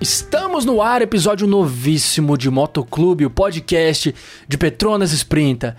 Estamos 0.00 0.64
no 0.64 0.80
ar, 0.80 1.02
episódio 1.02 1.46
novíssimo 1.46 2.36
de 2.36 2.48
Motoclube, 2.48 3.26
o 3.26 3.30
podcast 3.30 4.14
de 4.48 4.56
Petronas 4.56 5.10
Sprinta. 5.12 5.76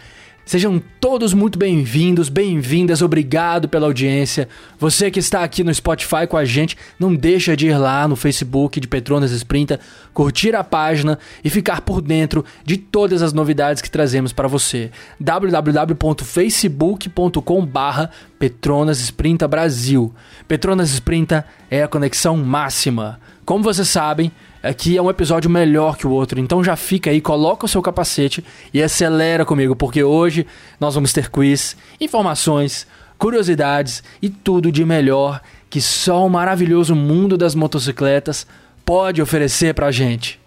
Sejam 0.47 0.81
todos 1.01 1.33
muito 1.33 1.59
bem-vindos, 1.59 2.29
bem-vindas, 2.29 3.01
obrigado 3.01 3.67
pela 3.67 3.85
audiência. 3.85 4.47
Você 4.79 5.11
que 5.11 5.19
está 5.19 5.43
aqui 5.43 5.61
no 5.61 5.75
Spotify 5.75 6.25
com 6.25 6.37
a 6.37 6.45
gente, 6.45 6.77
não 6.97 7.13
deixa 7.13 7.53
de 7.53 7.67
ir 7.67 7.77
lá 7.77 8.07
no 8.07 8.15
Facebook 8.15 8.79
de 8.79 8.87
Petronas 8.87 9.31
Sprinta, 9.31 9.77
curtir 10.13 10.55
a 10.55 10.63
página 10.63 11.19
e 11.43 11.49
ficar 11.49 11.81
por 11.81 12.01
dentro 12.01 12.45
de 12.63 12.77
todas 12.77 13.21
as 13.21 13.33
novidades 13.33 13.81
que 13.81 13.91
trazemos 13.91 14.31
para 14.31 14.47
você. 14.47 14.89
www.facebook.com/barra 15.19 18.09
Petronas 18.39 19.01
Sprinta 19.01 19.49
Brasil. 19.49 20.15
Petronas 20.47 20.91
Sprinta 20.91 21.45
é 21.69 21.83
a 21.83 21.89
conexão 21.89 22.37
máxima. 22.37 23.19
Como 23.43 23.65
vocês 23.65 23.89
sabem, 23.89 24.31
aqui 24.67 24.97
é 24.97 25.01
um 25.01 25.09
episódio 25.09 25.49
melhor 25.49 25.97
que 25.97 26.05
o 26.05 26.11
outro, 26.11 26.39
então 26.39 26.63
já 26.63 26.75
fica 26.75 27.09
aí, 27.09 27.21
coloca 27.21 27.65
o 27.65 27.69
seu 27.69 27.81
capacete 27.81 28.43
e 28.73 28.81
acelera 28.83 29.45
comigo, 29.45 29.75
porque 29.75 30.03
hoje 30.03 30.45
nós 30.79 30.95
vamos 30.95 31.13
ter 31.13 31.29
quiz, 31.29 31.77
informações, 31.99 32.85
curiosidades 33.17 34.03
e 34.21 34.29
tudo 34.29 34.71
de 34.71 34.85
melhor 34.85 35.41
que 35.69 35.81
só 35.81 36.25
o 36.25 36.29
maravilhoso 36.29 36.95
mundo 36.95 37.37
das 37.37 37.55
motocicletas 37.55 38.47
pode 38.85 39.21
oferecer 39.21 39.73
pra 39.73 39.91
gente. 39.91 40.39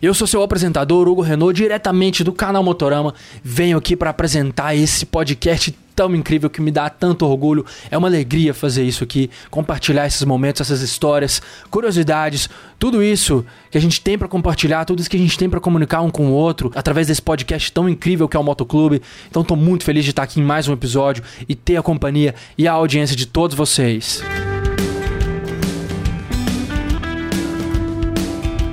Eu 0.00 0.12
sou 0.12 0.26
seu 0.26 0.42
apresentador, 0.42 1.08
Hugo 1.08 1.22
Renault, 1.22 1.56
diretamente 1.56 2.22
do 2.22 2.32
canal 2.32 2.62
Motorama. 2.62 3.14
Venho 3.42 3.78
aqui 3.78 3.96
para 3.96 4.10
apresentar 4.10 4.74
esse 4.74 5.06
podcast 5.06 5.74
tão 5.94 6.14
incrível 6.14 6.50
que 6.50 6.60
me 6.60 6.70
dá 6.70 6.90
tanto 6.90 7.24
orgulho. 7.24 7.64
É 7.90 7.96
uma 7.96 8.06
alegria 8.06 8.52
fazer 8.52 8.84
isso 8.84 9.02
aqui, 9.02 9.30
compartilhar 9.50 10.06
esses 10.06 10.22
momentos, 10.24 10.60
essas 10.60 10.82
histórias, 10.82 11.40
curiosidades, 11.70 12.50
tudo 12.78 13.02
isso 13.02 13.44
que 13.70 13.78
a 13.78 13.80
gente 13.80 14.02
tem 14.02 14.18
para 14.18 14.28
compartilhar, 14.28 14.84
tudo 14.84 15.00
isso 15.00 15.08
que 15.08 15.16
a 15.16 15.20
gente 15.20 15.38
tem 15.38 15.48
para 15.48 15.60
comunicar 15.60 16.02
um 16.02 16.10
com 16.10 16.26
o 16.26 16.32
outro 16.32 16.70
através 16.74 17.06
desse 17.06 17.22
podcast 17.22 17.72
tão 17.72 17.88
incrível 17.88 18.28
que 18.28 18.36
é 18.36 18.40
o 18.40 18.44
Motoclube. 18.44 19.00
Então 19.30 19.40
estou 19.40 19.56
muito 19.56 19.84
feliz 19.84 20.04
de 20.04 20.10
estar 20.10 20.24
aqui 20.24 20.40
em 20.40 20.44
mais 20.44 20.68
um 20.68 20.74
episódio 20.74 21.24
e 21.48 21.54
ter 21.54 21.76
a 21.76 21.82
companhia 21.82 22.34
e 22.58 22.68
a 22.68 22.72
audiência 22.72 23.16
de 23.16 23.26
todos 23.26 23.56
vocês. 23.56 24.22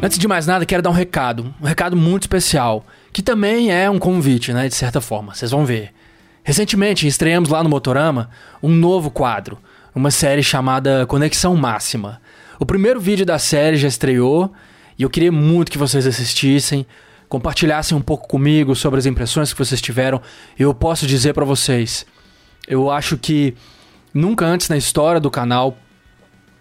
Antes 0.04 0.18
de 0.18 0.28
mais 0.28 0.46
nada, 0.46 0.66
quero 0.66 0.84
dar 0.84 0.90
um 0.90 0.94
recado, 0.94 1.56
um 1.62 1.66
recado 1.66 1.96
muito 1.96 2.24
especial, 2.24 2.86
que 3.14 3.22
também 3.22 3.72
é 3.72 3.90
um 3.90 3.98
convite, 3.98 4.52
né, 4.52 4.68
de 4.68 4.76
certa 4.76 5.00
forma. 5.00 5.34
Vocês 5.34 5.50
vão 5.50 5.66
ver. 5.66 5.94
Recentemente 6.44 7.08
estreamos 7.08 7.48
lá 7.48 7.64
no 7.64 7.70
Motorama 7.70 8.30
um 8.62 8.68
novo 8.68 9.10
quadro, 9.10 9.58
uma 9.96 10.12
série 10.12 10.44
chamada 10.44 11.06
Conexão 11.06 11.56
Máxima. 11.56 12.22
O 12.60 12.66
primeiro 12.66 13.00
vídeo 13.00 13.26
da 13.26 13.40
série 13.40 13.78
já 13.78 13.88
estreou 13.88 14.52
e 15.00 15.04
eu 15.04 15.10
queria 15.10 15.32
muito 15.32 15.72
que 15.72 15.78
vocês 15.78 16.06
assistissem, 16.06 16.86
compartilhassem 17.30 17.98
um 17.98 18.02
pouco 18.02 18.28
comigo 18.28 18.76
sobre 18.76 19.00
as 19.00 19.06
impressões 19.06 19.54
que 19.54 19.60
vocês 19.60 19.80
tiveram. 19.80 20.22
Eu 20.60 20.74
posso 20.74 21.08
dizer 21.08 21.34
para 21.34 21.46
vocês, 21.46 22.06
eu 22.68 22.92
acho 22.92 23.18
que 23.18 23.56
nunca 24.14 24.46
antes 24.46 24.68
na 24.68 24.76
história 24.76 25.22
do 25.22 25.32
canal 25.32 25.78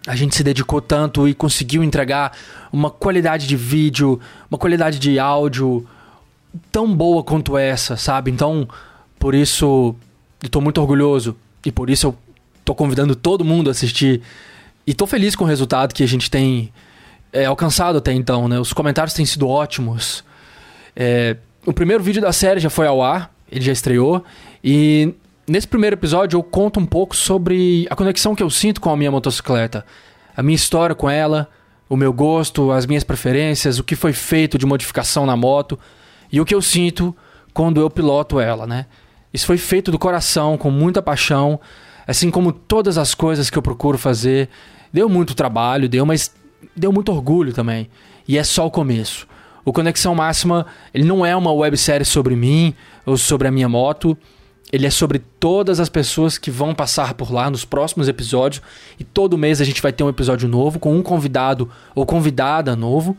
a 0.05 0.15
gente 0.15 0.35
se 0.35 0.43
dedicou 0.43 0.81
tanto 0.81 1.27
e 1.27 1.33
conseguiu 1.33 1.83
entregar 1.83 2.35
uma 2.71 2.89
qualidade 2.89 3.47
de 3.47 3.55
vídeo, 3.55 4.19
uma 4.49 4.57
qualidade 4.57 4.99
de 4.99 5.17
áudio 5.17 5.87
tão 6.71 6.93
boa 6.93 7.23
quanto 7.23 7.57
essa, 7.57 7.95
sabe? 7.95 8.29
Então, 8.29 8.67
por 9.17 9.33
isso, 9.33 9.95
eu 10.41 10.49
tô 10.49 10.59
muito 10.59 10.81
orgulhoso. 10.81 11.35
E 11.65 11.71
por 11.71 11.89
isso 11.89 12.07
eu 12.07 12.17
tô 12.65 12.75
convidando 12.75 13.15
todo 13.15 13.45
mundo 13.45 13.69
a 13.69 13.71
assistir. 13.71 14.21
E 14.85 14.93
tô 14.93 15.07
feliz 15.07 15.35
com 15.35 15.45
o 15.45 15.47
resultado 15.47 15.93
que 15.93 16.03
a 16.03 16.07
gente 16.07 16.29
tem 16.29 16.71
é, 17.31 17.45
alcançado 17.45 17.97
até 17.97 18.11
então, 18.11 18.47
né? 18.47 18.59
Os 18.59 18.73
comentários 18.73 19.13
têm 19.13 19.25
sido 19.25 19.47
ótimos. 19.47 20.23
É, 20.95 21.37
o 21.65 21.71
primeiro 21.71 22.03
vídeo 22.03 22.21
da 22.21 22.33
série 22.33 22.59
já 22.59 22.69
foi 22.69 22.85
ao 22.85 23.01
ar, 23.01 23.33
ele 23.49 23.63
já 23.63 23.71
estreou. 23.71 24.23
E 24.61 25.13
nesse 25.47 25.67
primeiro 25.67 25.95
episódio 25.95 26.37
eu 26.37 26.43
conto 26.43 26.79
um 26.79 26.85
pouco 26.85 27.15
sobre 27.15 27.87
a 27.89 27.95
conexão 27.95 28.35
que 28.35 28.43
eu 28.43 28.49
sinto 28.49 28.81
com 28.81 28.89
a 28.89 28.97
minha 28.97 29.11
motocicleta. 29.11 29.85
A 30.35 30.41
minha 30.41 30.55
história 30.55 30.95
com 30.95 31.09
ela, 31.09 31.49
o 31.89 31.95
meu 31.95 32.11
gosto, 32.11 32.71
as 32.71 32.85
minhas 32.85 33.03
preferências, 33.03 33.79
o 33.79 33.83
que 33.83 33.95
foi 33.95 34.13
feito 34.13 34.57
de 34.57 34.65
modificação 34.65 35.25
na 35.25 35.35
moto 35.35 35.77
e 36.31 36.41
o 36.41 36.45
que 36.45 36.55
eu 36.55 36.61
sinto 36.61 37.15
quando 37.53 37.79
eu 37.79 37.89
piloto 37.89 38.39
ela, 38.39 38.65
né? 38.65 38.87
Isso 39.33 39.45
foi 39.45 39.57
feito 39.57 39.91
do 39.91 39.99
coração, 39.99 40.57
com 40.57 40.71
muita 40.71 41.01
paixão, 41.01 41.59
assim 42.07 42.29
como 42.31 42.51
todas 42.51 42.97
as 42.97 43.13
coisas 43.13 43.49
que 43.49 43.57
eu 43.57 43.61
procuro 43.61 43.97
fazer. 43.97 44.49
Deu 44.91 45.09
muito 45.09 45.35
trabalho, 45.35 45.89
deu, 45.89 46.05
mas 46.05 46.31
deu 46.75 46.91
muito 46.91 47.11
orgulho 47.11 47.53
também. 47.53 47.89
E 48.27 48.37
é 48.37 48.43
só 48.43 48.65
o 48.65 48.71
começo. 48.71 49.27
O 49.65 49.71
Conexão 49.71 50.13
Máxima, 50.13 50.65
ele 50.93 51.03
não 51.03 51.25
é 51.25 51.35
uma 51.35 51.51
websérie 51.51 52.05
sobre 52.05 52.35
mim 52.35 52.73
ou 53.05 53.17
sobre 53.17 53.47
a 53.47 53.51
minha 53.51 53.69
moto. 53.69 54.17
Ele 54.73 54.87
é 54.87 54.89
sobre 54.89 55.19
todas 55.19 55.79
as 55.79 55.87
pessoas 55.87 56.39
que 56.39 56.49
vão 56.49 56.73
passar 56.73 57.13
por 57.13 57.31
lá 57.31 57.47
nos 57.47 57.63
próximos 57.63 58.07
episódios. 58.07 58.59
E 58.99 59.03
todo 59.03 59.37
mês 59.37 59.61
a 59.61 59.63
gente 59.63 59.79
vai 59.79 59.93
ter 59.93 60.03
um 60.03 60.09
episódio 60.09 60.49
novo 60.49 60.79
com 60.79 60.97
um 60.97 61.03
convidado 61.03 61.69
ou 61.93 62.07
convidada 62.07 62.75
novo. 62.75 63.15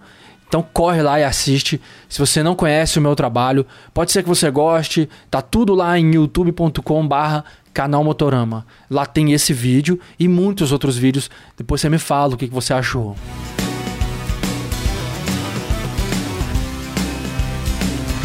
Então 0.49 0.67
corre 0.73 1.01
lá 1.01 1.21
e 1.21 1.23
assiste. 1.23 1.81
Se 2.09 2.19
você 2.19 2.43
não 2.43 2.57
conhece 2.57 2.99
o 2.99 3.03
meu 3.03 3.15
trabalho, 3.15 3.65
pode 3.95 4.11
ser 4.11 4.25
que 4.25 4.29
você 4.29 4.51
goste. 4.51 5.09
Tá 5.31 5.41
tudo 5.41 5.77
lá 5.77 5.97
em 5.97 6.17
youtube.com/barra 6.17 7.45
canal 7.73 8.03
Motorama. 8.03 8.67
Lá 8.91 9.07
tem 9.07 9.33
esse 9.33 9.53
vídeo 9.53 10.01
e 10.19 10.27
muitos 10.27 10.73
outros 10.73 10.97
vídeos. 10.97 11.31
Depois 11.57 11.81
você 11.81 11.89
me 11.89 11.99
fala 11.99 12.35
o 12.35 12.37
que 12.37 12.47
você 12.47 12.75
achou. 12.75 13.15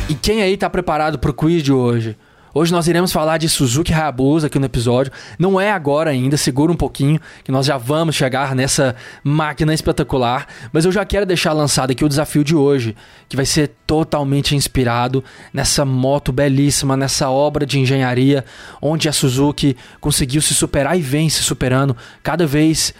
E 0.09 0.15
quem 0.15 0.41
aí 0.41 0.57
tá 0.57 0.67
preparado 0.67 1.19
para 1.19 1.29
o 1.29 1.33
quiz 1.35 1.61
de 1.61 1.71
hoje? 1.71 2.17
Hoje 2.51 2.71
nós 2.71 2.87
iremos 2.87 3.11
falar 3.11 3.37
de 3.37 3.47
Suzuki 3.47 3.93
Hayabusa 3.93 4.47
aqui 4.47 4.57
no 4.57 4.65
episódio. 4.65 5.11
Não 5.37 5.61
é 5.61 5.71
agora 5.71 6.09
ainda, 6.09 6.35
segura 6.35 6.71
um 6.71 6.75
pouquinho, 6.75 7.19
que 7.43 7.51
nós 7.51 7.65
já 7.67 7.77
vamos 7.77 8.15
chegar 8.15 8.55
nessa 8.55 8.95
máquina 9.23 9.71
espetacular. 9.71 10.47
Mas 10.73 10.83
eu 10.83 10.91
já 10.91 11.05
quero 11.05 11.27
deixar 11.27 11.53
lançado 11.53 11.91
aqui 11.91 12.03
o 12.03 12.09
desafio 12.09 12.43
de 12.43 12.55
hoje, 12.55 12.95
que 13.27 13.35
vai 13.35 13.45
ser 13.45 13.71
totalmente 13.85 14.55
inspirado 14.55 15.23
nessa 15.53 15.85
moto 15.85 16.31
belíssima, 16.31 16.97
nessa 16.97 17.29
obra 17.29 17.67
de 17.67 17.79
engenharia, 17.79 18.43
onde 18.81 19.07
a 19.07 19.13
Suzuki 19.13 19.77
conseguiu 20.01 20.41
se 20.41 20.55
superar 20.55 20.97
e 20.97 21.01
vem 21.01 21.29
se 21.29 21.43
superando 21.43 21.95
cada 22.23 22.47
vez 22.47 22.95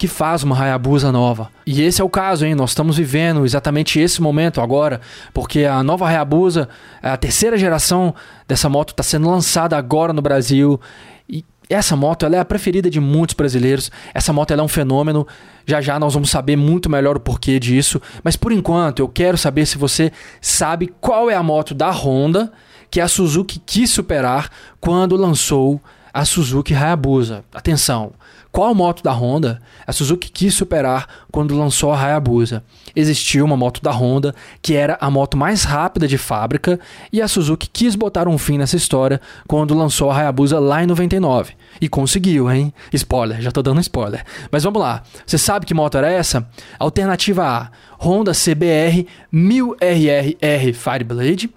que 0.00 0.08
faz 0.08 0.42
uma 0.42 0.58
Hayabusa 0.58 1.12
nova. 1.12 1.50
E 1.66 1.82
esse 1.82 2.00
é 2.00 2.04
o 2.04 2.08
caso, 2.08 2.46
hein? 2.46 2.54
Nós 2.54 2.70
estamos 2.70 2.96
vivendo 2.96 3.44
exatamente 3.44 4.00
esse 4.00 4.22
momento 4.22 4.62
agora, 4.62 4.98
porque 5.34 5.66
a 5.66 5.82
nova 5.82 6.08
Hayabusa, 6.08 6.70
a 7.02 7.18
terceira 7.18 7.58
geração 7.58 8.14
dessa 8.48 8.66
moto 8.66 8.92
está 8.92 9.02
sendo 9.02 9.28
lançada 9.28 9.76
agora 9.76 10.14
no 10.14 10.22
Brasil. 10.22 10.80
E 11.28 11.44
essa 11.68 11.94
moto 11.96 12.24
ela 12.24 12.36
é 12.36 12.38
a 12.38 12.46
preferida 12.46 12.88
de 12.88 12.98
muitos 12.98 13.34
brasileiros. 13.34 13.90
Essa 14.14 14.32
moto 14.32 14.52
é 14.52 14.62
um 14.62 14.68
fenômeno. 14.68 15.26
Já 15.66 15.82
já 15.82 15.98
nós 15.98 16.14
vamos 16.14 16.30
saber 16.30 16.56
muito 16.56 16.88
melhor 16.88 17.18
o 17.18 17.20
porquê 17.20 17.60
disso. 17.60 18.00
Mas 18.24 18.36
por 18.36 18.52
enquanto 18.52 19.00
eu 19.00 19.08
quero 19.08 19.36
saber 19.36 19.66
se 19.66 19.76
você 19.76 20.10
sabe 20.40 20.90
qual 20.98 21.28
é 21.28 21.34
a 21.34 21.42
moto 21.42 21.74
da 21.74 21.90
Honda 21.90 22.50
que 22.90 23.02
a 23.02 23.06
Suzuki 23.06 23.60
quis 23.66 23.90
superar 23.90 24.48
quando 24.80 25.14
lançou 25.14 25.78
a 26.12 26.24
Suzuki 26.24 26.74
Hayabusa. 26.74 27.44
Atenção, 27.52 28.12
qual 28.52 28.74
moto 28.74 29.02
da 29.02 29.12
Honda 29.12 29.60
a 29.86 29.92
Suzuki 29.92 30.28
quis 30.28 30.54
superar 30.54 31.06
quando 31.30 31.56
lançou 31.56 31.92
a 31.92 32.02
Hayabusa? 32.02 32.64
Existiu 32.96 33.44
uma 33.44 33.56
moto 33.56 33.80
da 33.80 33.92
Honda 33.92 34.34
que 34.60 34.74
era 34.74 34.98
a 35.00 35.08
moto 35.08 35.36
mais 35.36 35.62
rápida 35.62 36.08
de 36.08 36.18
fábrica 36.18 36.80
e 37.12 37.22
a 37.22 37.28
Suzuki 37.28 37.68
quis 37.72 37.94
botar 37.94 38.26
um 38.26 38.36
fim 38.36 38.58
nessa 38.58 38.76
história 38.76 39.20
quando 39.46 39.74
lançou 39.74 40.10
a 40.10 40.18
Hayabusa 40.18 40.58
lá 40.58 40.82
em 40.82 40.86
99. 40.86 41.54
E 41.80 41.88
conseguiu, 41.88 42.50
hein? 42.50 42.74
Spoiler, 42.92 43.40
já 43.40 43.52
tô 43.52 43.62
dando 43.62 43.80
spoiler. 43.80 44.24
Mas 44.50 44.64
vamos 44.64 44.80
lá. 44.80 45.04
Você 45.24 45.38
sabe 45.38 45.64
que 45.64 45.74
moto 45.74 45.96
era 45.96 46.10
essa? 46.10 46.48
Alternativa 46.78 47.46
A: 47.46 47.70
Honda 48.04 48.32
CBR 48.32 49.06
1000RRR 49.32 50.74
Fireblade. 50.74 51.50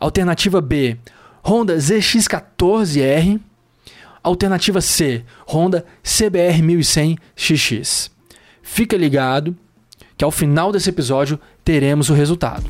Alternativa 0.00 0.60
B: 0.60 0.98
Honda 1.44 1.76
ZX14R. 1.76 3.40
Alternativa 4.24 4.80
C, 4.80 5.22
Honda 5.46 5.84
CBR 6.02 6.62
1100 6.62 7.18
XX. 7.36 8.10
Fica 8.62 8.96
ligado 8.96 9.54
que 10.16 10.24
ao 10.24 10.30
final 10.30 10.72
desse 10.72 10.88
episódio 10.88 11.38
teremos 11.62 12.08
o 12.08 12.14
resultado. 12.14 12.64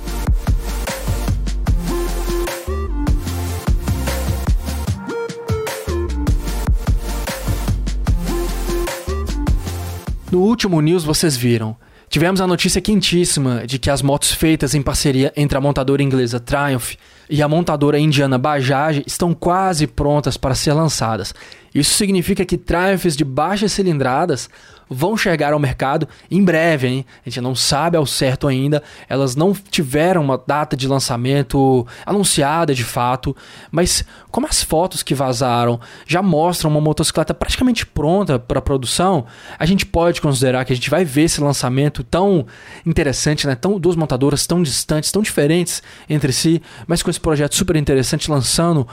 No 10.33 10.41
último 10.41 10.81
news 10.81 11.05
vocês 11.05 11.37
viram, 11.37 11.77
Tivemos 12.15 12.41
a 12.41 12.47
notícia 12.47 12.81
quentíssima 12.81 13.67
de 13.67 13.77
que 13.77 13.91
as 13.91 14.01
motos 14.01 14.31
feitas 14.31 14.73
em 14.73 14.81
parceria 14.81 15.33
entre 15.37 15.59
a 15.59 15.61
montadora 15.61 16.01
inglesa 16.01 16.39
Triumph 16.39 16.95
e 17.29 17.43
a 17.43 17.49
montadora 17.49 17.99
indiana 17.99 18.39
Bajaj 18.39 19.03
estão 19.07 19.35
quase 19.35 19.87
prontas 19.87 20.37
para 20.37 20.55
ser 20.55 20.73
lançadas. 20.73 21.35
Isso 21.75 21.95
significa 21.95 22.45
que 22.45 22.57
Triumphs 22.57 23.17
de 23.17 23.25
baixas 23.25 23.73
cilindradas 23.73 24.49
vão 24.89 25.17
chegar 25.17 25.53
ao 25.53 25.59
mercado 25.59 26.09
em 26.31 26.43
breve, 26.43 26.87
hein? 26.87 27.07
A 27.25 27.29
gente 27.29 27.41
não 27.41 27.55
sabe 27.55 27.97
ao 27.97 28.07
certo 28.07 28.47
ainda. 28.47 28.83
Elas 29.09 29.37
não 29.37 29.53
tiveram 29.53 30.23
uma 30.23 30.37
data 30.39 30.77
de 30.77 30.87
lançamento 30.87 31.87
anunciada 32.05 32.75
de 32.75 32.85
fato, 32.85 33.37
mas 33.71 34.05
como 34.31 34.47
as 34.47 34.63
fotos 34.63 35.03
que 35.03 35.15
vazaram 35.15 35.81
já 36.07 36.23
mostram 36.23 36.71
uma 36.71 36.81
motocicleta 36.81 37.35
praticamente 37.35 37.87
pronta 37.87 38.39
para 38.39 38.61
produção, 38.61 39.27
a 39.59 39.67
gente 39.67 39.87
pode 39.87 40.21
considerar 40.21 40.65
que 40.65 40.73
a 40.73 40.77
gente 40.77 40.91
vai 40.91 41.05
ver 41.05 41.23
esse 41.23 41.41
lançamento 41.41 42.03
tão 42.05 42.47
interessante, 42.85 43.47
né? 43.47 43.55
Tão 43.55 43.79
duas 43.79 43.97
montadoras 43.97 44.47
tão 44.47 44.63
distantes, 44.63 45.11
tão 45.13 45.23
diferentes 45.23 45.83
entre 46.09 46.33
si, 46.33 46.63
mas 46.87 47.03
com 47.03 47.11
esse 47.11 47.21
projeto 47.21 47.55
super 47.55 47.77
interessante 47.77 48.31
lançando 48.31 48.87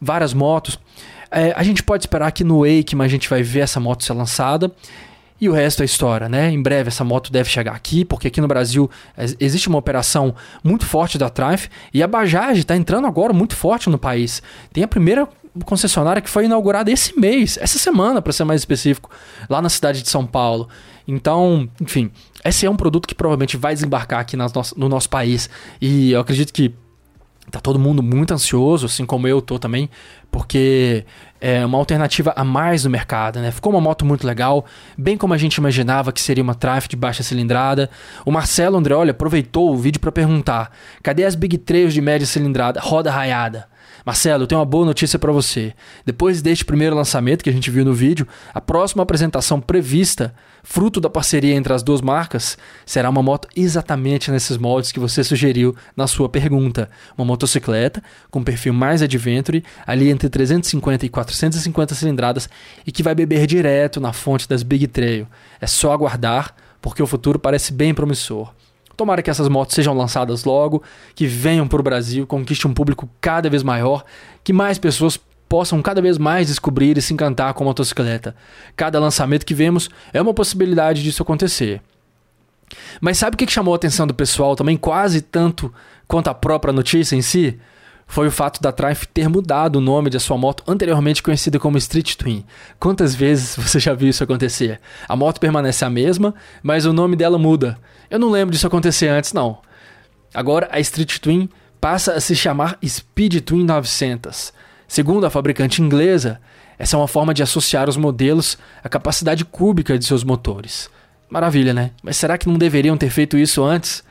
várias 0.00 0.34
motos. 0.34 0.78
É, 1.30 1.52
a 1.56 1.62
gente 1.62 1.82
pode 1.82 2.02
esperar 2.02 2.30
que 2.30 2.44
no 2.44 2.60
Wake 2.60 2.94
a 3.00 3.08
gente 3.08 3.30
vai 3.30 3.42
ver 3.42 3.60
essa 3.60 3.80
moto 3.80 4.04
ser 4.04 4.12
lançada. 4.12 4.70
E 5.42 5.48
o 5.48 5.52
resto 5.52 5.82
é 5.82 5.84
história, 5.84 6.28
né? 6.28 6.52
Em 6.52 6.62
breve 6.62 6.86
essa 6.86 7.02
moto 7.02 7.32
deve 7.32 7.50
chegar 7.50 7.74
aqui, 7.74 8.04
porque 8.04 8.28
aqui 8.28 8.40
no 8.40 8.46
Brasil 8.46 8.88
existe 9.40 9.68
uma 9.68 9.76
operação 9.76 10.36
muito 10.62 10.86
forte 10.86 11.18
da 11.18 11.28
Triumph 11.28 11.66
e 11.92 12.00
a 12.00 12.06
Bajaj 12.06 12.60
está 12.60 12.76
entrando 12.76 13.08
agora 13.08 13.32
muito 13.32 13.56
forte 13.56 13.90
no 13.90 13.98
país. 13.98 14.40
Tem 14.72 14.84
a 14.84 14.86
primeira 14.86 15.28
concessionária 15.64 16.22
que 16.22 16.30
foi 16.30 16.44
inaugurada 16.44 16.92
esse 16.92 17.18
mês, 17.18 17.58
essa 17.60 17.76
semana, 17.76 18.22
para 18.22 18.32
ser 18.32 18.44
mais 18.44 18.60
específico, 18.60 19.10
lá 19.50 19.60
na 19.60 19.68
cidade 19.68 20.00
de 20.00 20.08
São 20.08 20.24
Paulo. 20.24 20.68
Então, 21.08 21.68
enfim, 21.80 22.12
esse 22.44 22.64
é 22.64 22.70
um 22.70 22.76
produto 22.76 23.08
que 23.08 23.14
provavelmente 23.14 23.56
vai 23.56 23.74
desembarcar 23.74 24.20
aqui 24.20 24.36
no 24.36 24.46
nosso, 24.54 24.78
no 24.78 24.88
nosso 24.88 25.10
país. 25.10 25.50
E 25.80 26.12
eu 26.12 26.20
acredito 26.20 26.52
que 26.52 26.72
tá 27.50 27.58
todo 27.58 27.80
mundo 27.80 28.00
muito 28.00 28.32
ansioso, 28.32 28.86
assim 28.86 29.04
como 29.04 29.26
eu 29.26 29.42
tô 29.42 29.58
também, 29.58 29.90
porque 30.30 31.04
é 31.44 31.66
uma 31.66 31.76
alternativa 31.76 32.32
a 32.36 32.44
mais 32.44 32.84
no 32.84 32.90
mercado, 32.90 33.40
né? 33.40 33.50
Ficou 33.50 33.72
uma 33.72 33.80
moto 33.80 34.04
muito 34.04 34.24
legal, 34.24 34.64
bem 34.96 35.16
como 35.16 35.34
a 35.34 35.36
gente 35.36 35.56
imaginava 35.56 36.12
que 36.12 36.20
seria 36.20 36.42
uma 36.42 36.54
Triumph 36.54 36.86
de 36.86 36.94
baixa 36.94 37.24
cilindrada. 37.24 37.90
O 38.24 38.30
Marcelo 38.30 38.76
Andreoli 38.76 39.10
aproveitou 39.10 39.72
o 39.72 39.76
vídeo 39.76 39.98
para 39.98 40.12
perguntar: 40.12 40.70
cadê 41.02 41.24
as 41.24 41.34
Big 41.34 41.58
3 41.58 41.92
de 41.92 42.00
média 42.00 42.24
cilindrada, 42.24 42.78
roda 42.80 43.10
raiada? 43.10 43.66
Marcelo, 44.06 44.44
eu 44.44 44.46
tenho 44.46 44.60
uma 44.60 44.64
boa 44.64 44.86
notícia 44.86 45.18
para 45.18 45.32
você. 45.32 45.74
Depois 46.06 46.40
deste 46.40 46.64
primeiro 46.64 46.94
lançamento 46.94 47.42
que 47.42 47.50
a 47.50 47.52
gente 47.52 47.70
viu 47.72 47.84
no 47.84 47.92
vídeo, 47.92 48.26
a 48.54 48.60
próxima 48.60 49.02
apresentação 49.02 49.60
prevista, 49.60 50.32
fruto 50.62 51.00
da 51.00 51.10
parceria 51.10 51.54
entre 51.54 51.72
as 51.72 51.82
duas 51.82 52.00
marcas, 52.00 52.56
será 52.86 53.10
uma 53.10 53.22
moto 53.22 53.48
exatamente 53.56 54.30
nesses 54.30 54.56
moldes 54.56 54.92
que 54.92 55.00
você 55.00 55.24
sugeriu 55.24 55.74
na 55.96 56.06
sua 56.06 56.28
pergunta. 56.28 56.88
Uma 57.16 57.24
motocicleta 57.24 58.02
com 58.30 58.42
perfil 58.42 58.72
mais 58.72 59.02
adventure, 59.02 59.64
ali 59.86 60.10
entre 60.10 60.28
350 60.28 61.06
e 61.06 61.08
450 61.08 61.94
cilindradas 61.94 62.48
e 62.86 62.92
que 62.92 63.02
vai 63.02 63.14
beber 63.14 63.46
direto 63.46 64.00
na 64.00 64.12
fonte 64.12 64.48
das 64.48 64.62
Big 64.62 64.86
Trail. 64.86 65.26
É 65.60 65.66
só 65.66 65.92
aguardar, 65.92 66.54
porque 66.80 67.02
o 67.02 67.06
futuro 67.06 67.38
parece 67.38 67.72
bem 67.72 67.92
promissor. 67.94 68.52
Tomara 68.96 69.22
que 69.22 69.30
essas 69.30 69.48
motos 69.48 69.74
sejam 69.74 69.94
lançadas 69.94 70.44
logo, 70.44 70.82
que 71.14 71.26
venham 71.26 71.66
para 71.66 71.80
o 71.80 71.82
Brasil, 71.82 72.26
conquiste 72.26 72.68
um 72.68 72.74
público 72.74 73.08
cada 73.20 73.48
vez 73.48 73.62
maior, 73.62 74.04
que 74.44 74.52
mais 74.52 74.78
pessoas 74.78 75.18
possam 75.52 75.82
cada 75.82 76.00
vez 76.00 76.16
mais 76.16 76.46
descobrir 76.46 76.96
e 76.96 77.02
se 77.02 77.12
encantar 77.12 77.52
com 77.52 77.62
a 77.62 77.66
motocicleta. 77.66 78.34
Cada 78.74 78.98
lançamento 78.98 79.44
que 79.44 79.52
vemos 79.52 79.90
é 80.10 80.22
uma 80.22 80.32
possibilidade 80.32 81.02
disso 81.02 81.22
acontecer. 81.22 81.82
Mas 83.02 83.18
sabe 83.18 83.34
o 83.34 83.36
que 83.36 83.52
chamou 83.52 83.74
a 83.74 83.76
atenção 83.76 84.06
do 84.06 84.14
pessoal 84.14 84.56
também 84.56 84.78
quase 84.78 85.20
tanto 85.20 85.70
quanto 86.08 86.28
a 86.28 86.34
própria 86.34 86.72
notícia 86.72 87.16
em 87.16 87.20
si? 87.20 87.60
foi 88.06 88.28
o 88.28 88.30
fato 88.30 88.60
da 88.60 88.72
Triumph 88.72 89.04
ter 89.12 89.28
mudado 89.28 89.76
o 89.76 89.80
nome 89.80 90.10
de 90.10 90.20
sua 90.20 90.36
moto 90.36 90.62
anteriormente 90.66 91.22
conhecida 91.22 91.58
como 91.58 91.78
Street 91.78 92.14
Twin. 92.16 92.44
Quantas 92.78 93.14
vezes 93.14 93.56
você 93.60 93.78
já 93.78 93.94
viu 93.94 94.08
isso 94.08 94.24
acontecer? 94.24 94.80
A 95.08 95.14
moto 95.16 95.38
permanece 95.38 95.84
a 95.84 95.90
mesma, 95.90 96.34
mas 96.62 96.84
o 96.84 96.92
nome 96.92 97.16
dela 97.16 97.38
muda. 97.38 97.78
Eu 98.10 98.18
não 98.18 98.30
lembro 98.30 98.52
disso 98.52 98.66
acontecer 98.66 99.08
antes, 99.08 99.32
não. 99.32 99.58
Agora 100.34 100.68
a 100.70 100.80
Street 100.80 101.18
Twin 101.18 101.48
passa 101.80 102.12
a 102.12 102.20
se 102.20 102.34
chamar 102.34 102.78
Speed 102.84 103.40
Twin 103.40 103.64
900. 103.64 104.52
Segundo 104.92 105.24
a 105.24 105.30
fabricante 105.30 105.80
inglesa, 105.80 106.38
essa 106.78 106.96
é 106.96 106.98
uma 106.98 107.08
forma 107.08 107.32
de 107.32 107.42
associar 107.42 107.88
os 107.88 107.96
modelos 107.96 108.58
à 108.84 108.90
capacidade 108.90 109.42
cúbica 109.42 109.98
de 109.98 110.04
seus 110.04 110.22
motores. 110.22 110.90
Maravilha, 111.30 111.72
né? 111.72 111.92
Mas 112.02 112.18
será 112.18 112.36
que 112.36 112.46
não 112.46 112.58
deveriam 112.58 112.94
ter 112.94 113.08
feito 113.08 113.38
isso 113.38 113.64
antes? 113.64 114.04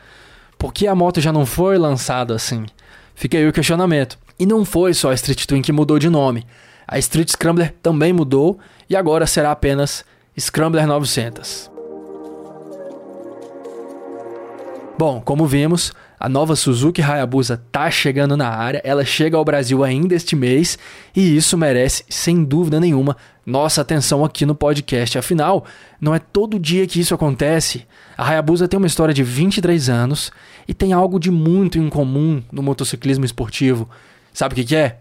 Por 0.57 0.73
que 0.73 0.87
a 0.87 0.95
moto 0.95 1.21
já 1.21 1.31
não 1.31 1.45
foi 1.45 1.77
lançada 1.77 2.33
assim? 2.33 2.65
Fica 3.13 3.37
aí 3.37 3.47
o 3.47 3.53
questionamento. 3.53 4.17
E 4.39 4.45
não 4.47 4.65
foi 4.65 4.95
só 4.95 5.11
a 5.11 5.13
Street 5.13 5.45
Twin 5.45 5.61
que 5.61 5.71
mudou 5.71 5.99
de 5.99 6.09
nome. 6.09 6.47
A 6.87 6.97
Street 6.97 7.29
Scrambler 7.29 7.75
também 7.83 8.11
mudou 8.11 8.57
e 8.89 8.95
agora 8.95 9.27
será 9.27 9.51
apenas 9.51 10.03
Scrambler 10.35 10.87
900. 10.87 11.70
Bom, 15.01 15.19
como 15.19 15.47
vimos, 15.47 15.91
a 16.19 16.29
nova 16.29 16.55
Suzuki 16.55 17.01
Hayabusa 17.01 17.59
tá 17.71 17.89
chegando 17.89 18.37
na 18.37 18.49
área, 18.49 18.79
ela 18.83 19.03
chega 19.03 19.35
ao 19.35 19.43
Brasil 19.43 19.83
ainda 19.83 20.13
este 20.13 20.35
mês 20.35 20.77
e 21.15 21.35
isso 21.35 21.57
merece, 21.57 22.05
sem 22.07 22.43
dúvida 22.43 22.79
nenhuma, 22.79 23.17
nossa 23.43 23.81
atenção 23.81 24.23
aqui 24.23 24.45
no 24.45 24.53
podcast. 24.53 25.17
Afinal, 25.17 25.65
não 25.99 26.13
é 26.13 26.19
todo 26.19 26.59
dia 26.59 26.85
que 26.85 26.99
isso 26.99 27.15
acontece. 27.15 27.83
A 28.15 28.29
Hayabusa 28.29 28.67
tem 28.67 28.77
uma 28.77 28.85
história 28.85 29.11
de 29.11 29.23
23 29.23 29.89
anos 29.89 30.31
e 30.67 30.73
tem 30.75 30.93
algo 30.93 31.19
de 31.19 31.31
muito 31.31 31.79
incomum 31.79 32.43
no 32.51 32.61
motociclismo 32.61 33.25
esportivo. 33.25 33.89
Sabe 34.31 34.53
o 34.53 34.55
que, 34.55 34.65
que 34.65 34.75
é? 34.75 34.99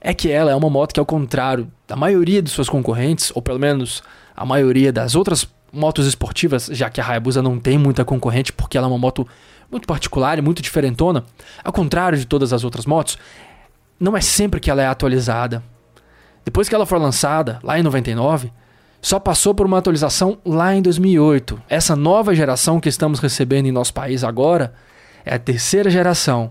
É 0.00 0.12
que 0.12 0.28
ela 0.28 0.50
é 0.50 0.54
uma 0.56 0.68
moto 0.68 0.92
que, 0.92 0.98
ao 0.98 1.06
contrário 1.06 1.70
da 1.86 1.94
maioria 1.94 2.42
de 2.42 2.50
suas 2.50 2.68
concorrentes, 2.68 3.30
ou 3.36 3.40
pelo 3.40 3.60
menos 3.60 4.02
a 4.36 4.44
maioria 4.44 4.92
das 4.92 5.14
outras 5.14 5.48
motos 5.72 6.06
esportivas, 6.06 6.66
já 6.72 6.88
que 6.88 7.00
a 7.00 7.06
Hayabusa 7.06 7.42
não 7.42 7.58
tem 7.58 7.78
muita 7.78 8.04
concorrente 8.04 8.52
porque 8.52 8.76
ela 8.76 8.86
é 8.86 8.90
uma 8.90 8.98
moto 8.98 9.26
muito 9.70 9.86
particular 9.86 10.38
e 10.38 10.42
muito 10.42 10.62
diferentona, 10.62 11.24
ao 11.62 11.72
contrário 11.72 12.18
de 12.18 12.26
todas 12.26 12.52
as 12.52 12.64
outras 12.64 12.86
motos, 12.86 13.18
não 14.00 14.16
é 14.16 14.20
sempre 14.20 14.60
que 14.60 14.70
ela 14.70 14.82
é 14.82 14.86
atualizada. 14.86 15.62
Depois 16.44 16.68
que 16.68 16.74
ela 16.74 16.86
foi 16.86 16.98
lançada, 16.98 17.58
lá 17.62 17.78
em 17.78 17.82
99, 17.82 18.50
só 19.00 19.20
passou 19.20 19.54
por 19.54 19.66
uma 19.66 19.78
atualização 19.78 20.38
lá 20.44 20.74
em 20.74 20.82
2008. 20.82 21.60
Essa 21.68 21.94
nova 21.94 22.34
geração 22.34 22.80
que 22.80 22.88
estamos 22.88 23.20
recebendo 23.20 23.66
em 23.66 23.72
nosso 23.72 23.92
país 23.92 24.24
agora 24.24 24.72
é 25.24 25.34
a 25.34 25.38
terceira 25.38 25.90
geração. 25.90 26.50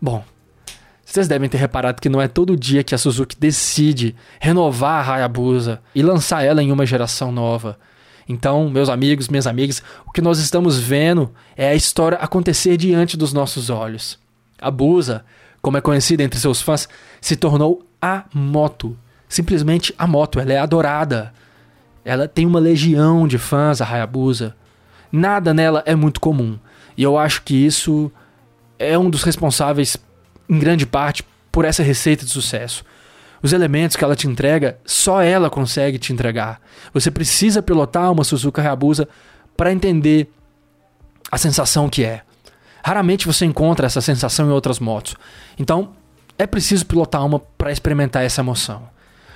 Bom, 0.00 0.22
vocês 1.04 1.26
devem 1.26 1.48
ter 1.48 1.58
reparado 1.58 2.00
que 2.00 2.08
não 2.08 2.20
é 2.20 2.28
todo 2.28 2.56
dia 2.56 2.84
que 2.84 2.94
a 2.94 2.98
Suzuki 2.98 3.36
decide 3.38 4.14
renovar 4.38 5.08
a 5.08 5.14
Hayabusa 5.14 5.80
e 5.94 6.02
lançar 6.02 6.44
ela 6.44 6.62
em 6.62 6.70
uma 6.70 6.86
geração 6.86 7.32
nova. 7.32 7.78
Então, 8.30 8.70
meus 8.70 8.88
amigos, 8.88 9.26
minhas 9.26 9.48
amigas, 9.48 9.82
o 10.06 10.12
que 10.12 10.20
nós 10.20 10.38
estamos 10.38 10.78
vendo 10.78 11.32
é 11.56 11.70
a 11.70 11.74
história 11.74 12.16
acontecer 12.16 12.76
diante 12.76 13.16
dos 13.16 13.32
nossos 13.32 13.70
olhos. 13.70 14.20
A 14.60 14.70
Busa, 14.70 15.24
como 15.60 15.76
é 15.76 15.80
conhecida 15.80 16.22
entre 16.22 16.38
seus 16.38 16.62
fãs, 16.62 16.88
se 17.20 17.34
tornou 17.34 17.84
a 18.00 18.22
moto. 18.32 18.96
Simplesmente 19.28 19.92
a 19.98 20.06
moto, 20.06 20.38
ela 20.38 20.52
é 20.52 20.58
adorada. 20.58 21.34
Ela 22.04 22.28
tem 22.28 22.46
uma 22.46 22.60
legião 22.60 23.26
de 23.26 23.36
fãs, 23.36 23.80
a 23.80 23.84
Hayabusa. 23.84 24.54
Nada 25.10 25.52
nela 25.52 25.82
é 25.84 25.96
muito 25.96 26.20
comum. 26.20 26.56
E 26.96 27.02
eu 27.02 27.18
acho 27.18 27.42
que 27.42 27.56
isso 27.56 28.12
é 28.78 28.96
um 28.96 29.10
dos 29.10 29.24
responsáveis, 29.24 29.96
em 30.48 30.56
grande 30.56 30.86
parte, 30.86 31.24
por 31.50 31.64
essa 31.64 31.82
receita 31.82 32.24
de 32.24 32.30
sucesso. 32.30 32.84
Os 33.42 33.52
elementos 33.52 33.96
que 33.96 34.04
ela 34.04 34.14
te 34.14 34.26
entrega, 34.28 34.78
só 34.84 35.22
ela 35.22 35.48
consegue 35.48 35.98
te 35.98 36.12
entregar. 36.12 36.60
Você 36.92 37.10
precisa 37.10 37.62
pilotar 37.62 38.12
uma 38.12 38.24
Suzuka 38.24 38.60
Hayabusa 38.60 39.08
para 39.56 39.72
entender 39.72 40.30
a 41.30 41.38
sensação 41.38 41.88
que 41.88 42.04
é. 42.04 42.22
Raramente 42.84 43.26
você 43.26 43.44
encontra 43.44 43.86
essa 43.86 44.00
sensação 44.00 44.48
em 44.48 44.52
outras 44.52 44.78
motos. 44.78 45.14
Então, 45.58 45.90
é 46.38 46.46
preciso 46.46 46.86
pilotar 46.86 47.24
uma 47.24 47.38
para 47.38 47.72
experimentar 47.72 48.24
essa 48.24 48.40
emoção. 48.40 48.88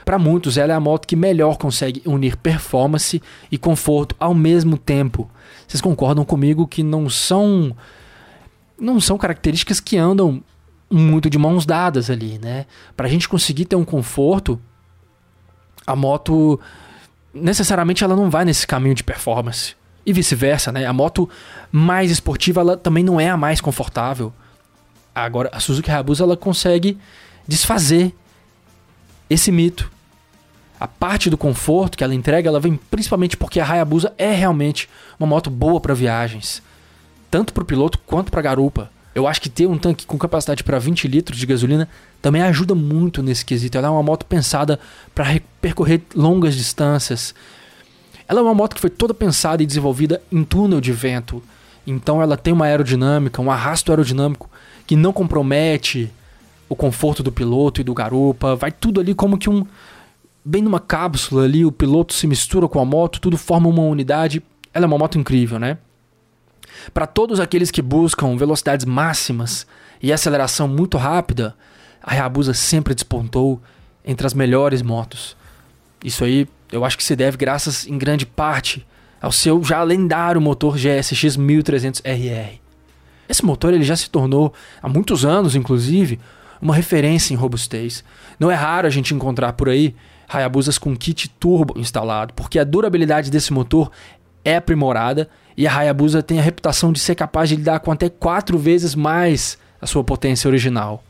Para 0.04 0.18
muitos, 0.18 0.58
ela 0.58 0.72
é 0.72 0.76
a 0.76 0.80
moto 0.80 1.06
que 1.06 1.16
melhor 1.16 1.56
consegue 1.56 2.02
unir 2.04 2.36
performance 2.36 3.22
e 3.50 3.56
conforto 3.56 4.14
ao 4.20 4.34
mesmo 4.34 4.76
tempo. 4.76 5.30
Vocês 5.66 5.80
concordam 5.80 6.24
comigo 6.24 6.66
que 6.66 6.82
não 6.82 7.08
são 7.08 7.74
não 8.78 9.00
são 9.00 9.16
características 9.16 9.80
que 9.80 9.96
andam 9.96 10.42
muito 10.90 11.28
de 11.28 11.38
mãos 11.38 11.66
dadas 11.66 12.10
ali, 12.10 12.38
né? 12.38 12.66
Para 12.96 13.06
a 13.06 13.10
gente 13.10 13.28
conseguir 13.28 13.64
ter 13.64 13.76
um 13.76 13.84
conforto, 13.84 14.60
a 15.86 15.96
moto 15.96 16.60
necessariamente 17.32 18.04
ela 18.04 18.14
não 18.14 18.30
vai 18.30 18.44
nesse 18.44 18.66
caminho 18.66 18.94
de 18.94 19.02
performance 19.02 19.74
e 20.06 20.12
vice-versa, 20.12 20.70
né? 20.70 20.86
A 20.86 20.92
moto 20.92 21.28
mais 21.72 22.10
esportiva 22.10 22.60
ela 22.60 22.76
também 22.76 23.02
não 23.02 23.20
é 23.20 23.28
a 23.28 23.36
mais 23.36 23.60
confortável. 23.60 24.32
Agora 25.14 25.48
a 25.52 25.60
Suzuki 25.60 25.90
Hayabusa 25.90 26.24
ela 26.24 26.36
consegue 26.36 26.98
desfazer 27.46 28.14
esse 29.28 29.50
mito 29.50 29.90
a 30.78 30.88
parte 30.88 31.30
do 31.30 31.38
conforto 31.38 31.96
que 31.96 32.04
ela 32.04 32.14
entrega, 32.14 32.48
ela 32.48 32.60
vem 32.60 32.78
principalmente 32.90 33.36
porque 33.36 33.60
a 33.60 33.66
Hayabusa 33.70 34.12
é 34.18 34.30
realmente 34.32 34.88
uma 35.18 35.26
moto 35.26 35.48
boa 35.48 35.80
para 35.80 35.94
viagens, 35.94 36.62
tanto 37.30 37.54
para 37.54 37.62
o 37.62 37.66
piloto 37.66 37.98
quanto 38.04 38.30
para 38.30 38.40
a 38.40 38.42
garupa. 38.42 38.90
Eu 39.14 39.28
acho 39.28 39.40
que 39.40 39.48
ter 39.48 39.66
um 39.66 39.78
tanque 39.78 40.06
com 40.06 40.18
capacidade 40.18 40.64
para 40.64 40.78
20 40.78 41.06
litros 41.06 41.38
de 41.38 41.46
gasolina 41.46 41.88
também 42.20 42.42
ajuda 42.42 42.74
muito 42.74 43.22
nesse 43.22 43.44
quesito. 43.44 43.78
Ela 43.78 43.86
é 43.86 43.90
uma 43.90 44.02
moto 44.02 44.26
pensada 44.26 44.80
para 45.14 45.40
percorrer 45.60 46.02
longas 46.14 46.56
distâncias. 46.56 47.34
Ela 48.26 48.40
é 48.40 48.42
uma 48.42 48.54
moto 48.54 48.74
que 48.74 48.80
foi 48.80 48.90
toda 48.90 49.14
pensada 49.14 49.62
e 49.62 49.66
desenvolvida 49.66 50.20
em 50.32 50.42
túnel 50.42 50.80
de 50.80 50.92
vento. 50.92 51.42
Então 51.86 52.20
ela 52.20 52.36
tem 52.36 52.52
uma 52.52 52.64
aerodinâmica, 52.64 53.40
um 53.40 53.50
arrasto 53.50 53.92
aerodinâmico 53.92 54.50
que 54.86 54.96
não 54.96 55.12
compromete 55.12 56.10
o 56.68 56.74
conforto 56.74 57.22
do 57.22 57.30
piloto 57.30 57.80
e 57.80 57.84
do 57.84 57.94
garupa. 57.94 58.56
Vai 58.56 58.72
tudo 58.72 59.00
ali 59.00 59.14
como 59.14 59.38
que 59.38 59.48
um. 59.48 59.64
Bem 60.44 60.60
numa 60.60 60.80
cápsula 60.80 61.44
ali, 61.44 61.64
o 61.64 61.72
piloto 61.72 62.12
se 62.12 62.26
mistura 62.26 62.68
com 62.68 62.80
a 62.80 62.84
moto, 62.84 63.20
tudo 63.20 63.38
forma 63.38 63.68
uma 63.68 63.82
unidade. 63.82 64.42
Ela 64.72 64.84
é 64.84 64.88
uma 64.88 64.98
moto 64.98 65.18
incrível, 65.18 65.58
né? 65.58 65.78
Para 66.92 67.06
todos 67.06 67.40
aqueles 67.40 67.70
que 67.70 67.82
buscam 67.82 68.36
velocidades 68.36 68.84
máximas 68.84 69.66
e 70.02 70.12
aceleração 70.12 70.68
muito 70.68 70.96
rápida, 70.98 71.56
a 72.02 72.12
Hayabusa 72.12 72.52
sempre 72.52 72.94
despontou 72.94 73.60
entre 74.04 74.26
as 74.26 74.34
melhores 74.34 74.82
motos. 74.82 75.36
Isso 76.04 76.24
aí 76.24 76.46
eu 76.70 76.84
acho 76.84 76.98
que 76.98 77.04
se 77.04 77.16
deve 77.16 77.36
graças 77.36 77.86
em 77.86 77.96
grande 77.96 78.26
parte 78.26 78.86
ao 79.20 79.32
seu 79.32 79.62
já 79.64 79.82
lendário 79.82 80.40
motor 80.40 80.76
GSX 80.76 81.36
1300RR. 81.36 82.60
Esse 83.28 83.44
motor 83.44 83.72
ele 83.72 83.84
já 83.84 83.96
se 83.96 84.10
tornou 84.10 84.52
há 84.82 84.88
muitos 84.88 85.24
anos, 85.24 85.56
inclusive, 85.56 86.20
uma 86.60 86.74
referência 86.74 87.32
em 87.32 87.36
robustez. 87.36 88.04
Não 88.38 88.50
é 88.50 88.54
raro 88.54 88.86
a 88.86 88.90
gente 88.90 89.14
encontrar 89.14 89.54
por 89.54 89.68
aí 89.68 89.94
Hayabusas 90.28 90.78
com 90.78 90.96
kit 90.96 91.28
turbo 91.28 91.78
instalado, 91.78 92.34
porque 92.34 92.58
a 92.58 92.64
durabilidade 92.64 93.30
desse 93.30 93.52
motor 93.52 93.90
é 94.44 94.56
aprimorada 94.56 95.28
e 95.56 95.66
a 95.66 95.76
Hayabusa 95.76 96.22
tem 96.22 96.38
a 96.38 96.42
reputação 96.42 96.92
de 96.92 96.98
ser 96.98 97.14
capaz 97.14 97.48
de 97.48 97.56
lidar 97.56 97.80
com 97.80 97.92
até 97.92 98.08
quatro 98.08 98.58
vezes 98.58 98.94
mais 98.94 99.58
a 99.80 99.86
sua 99.86 100.02
potência 100.02 100.48
original. 100.48 101.02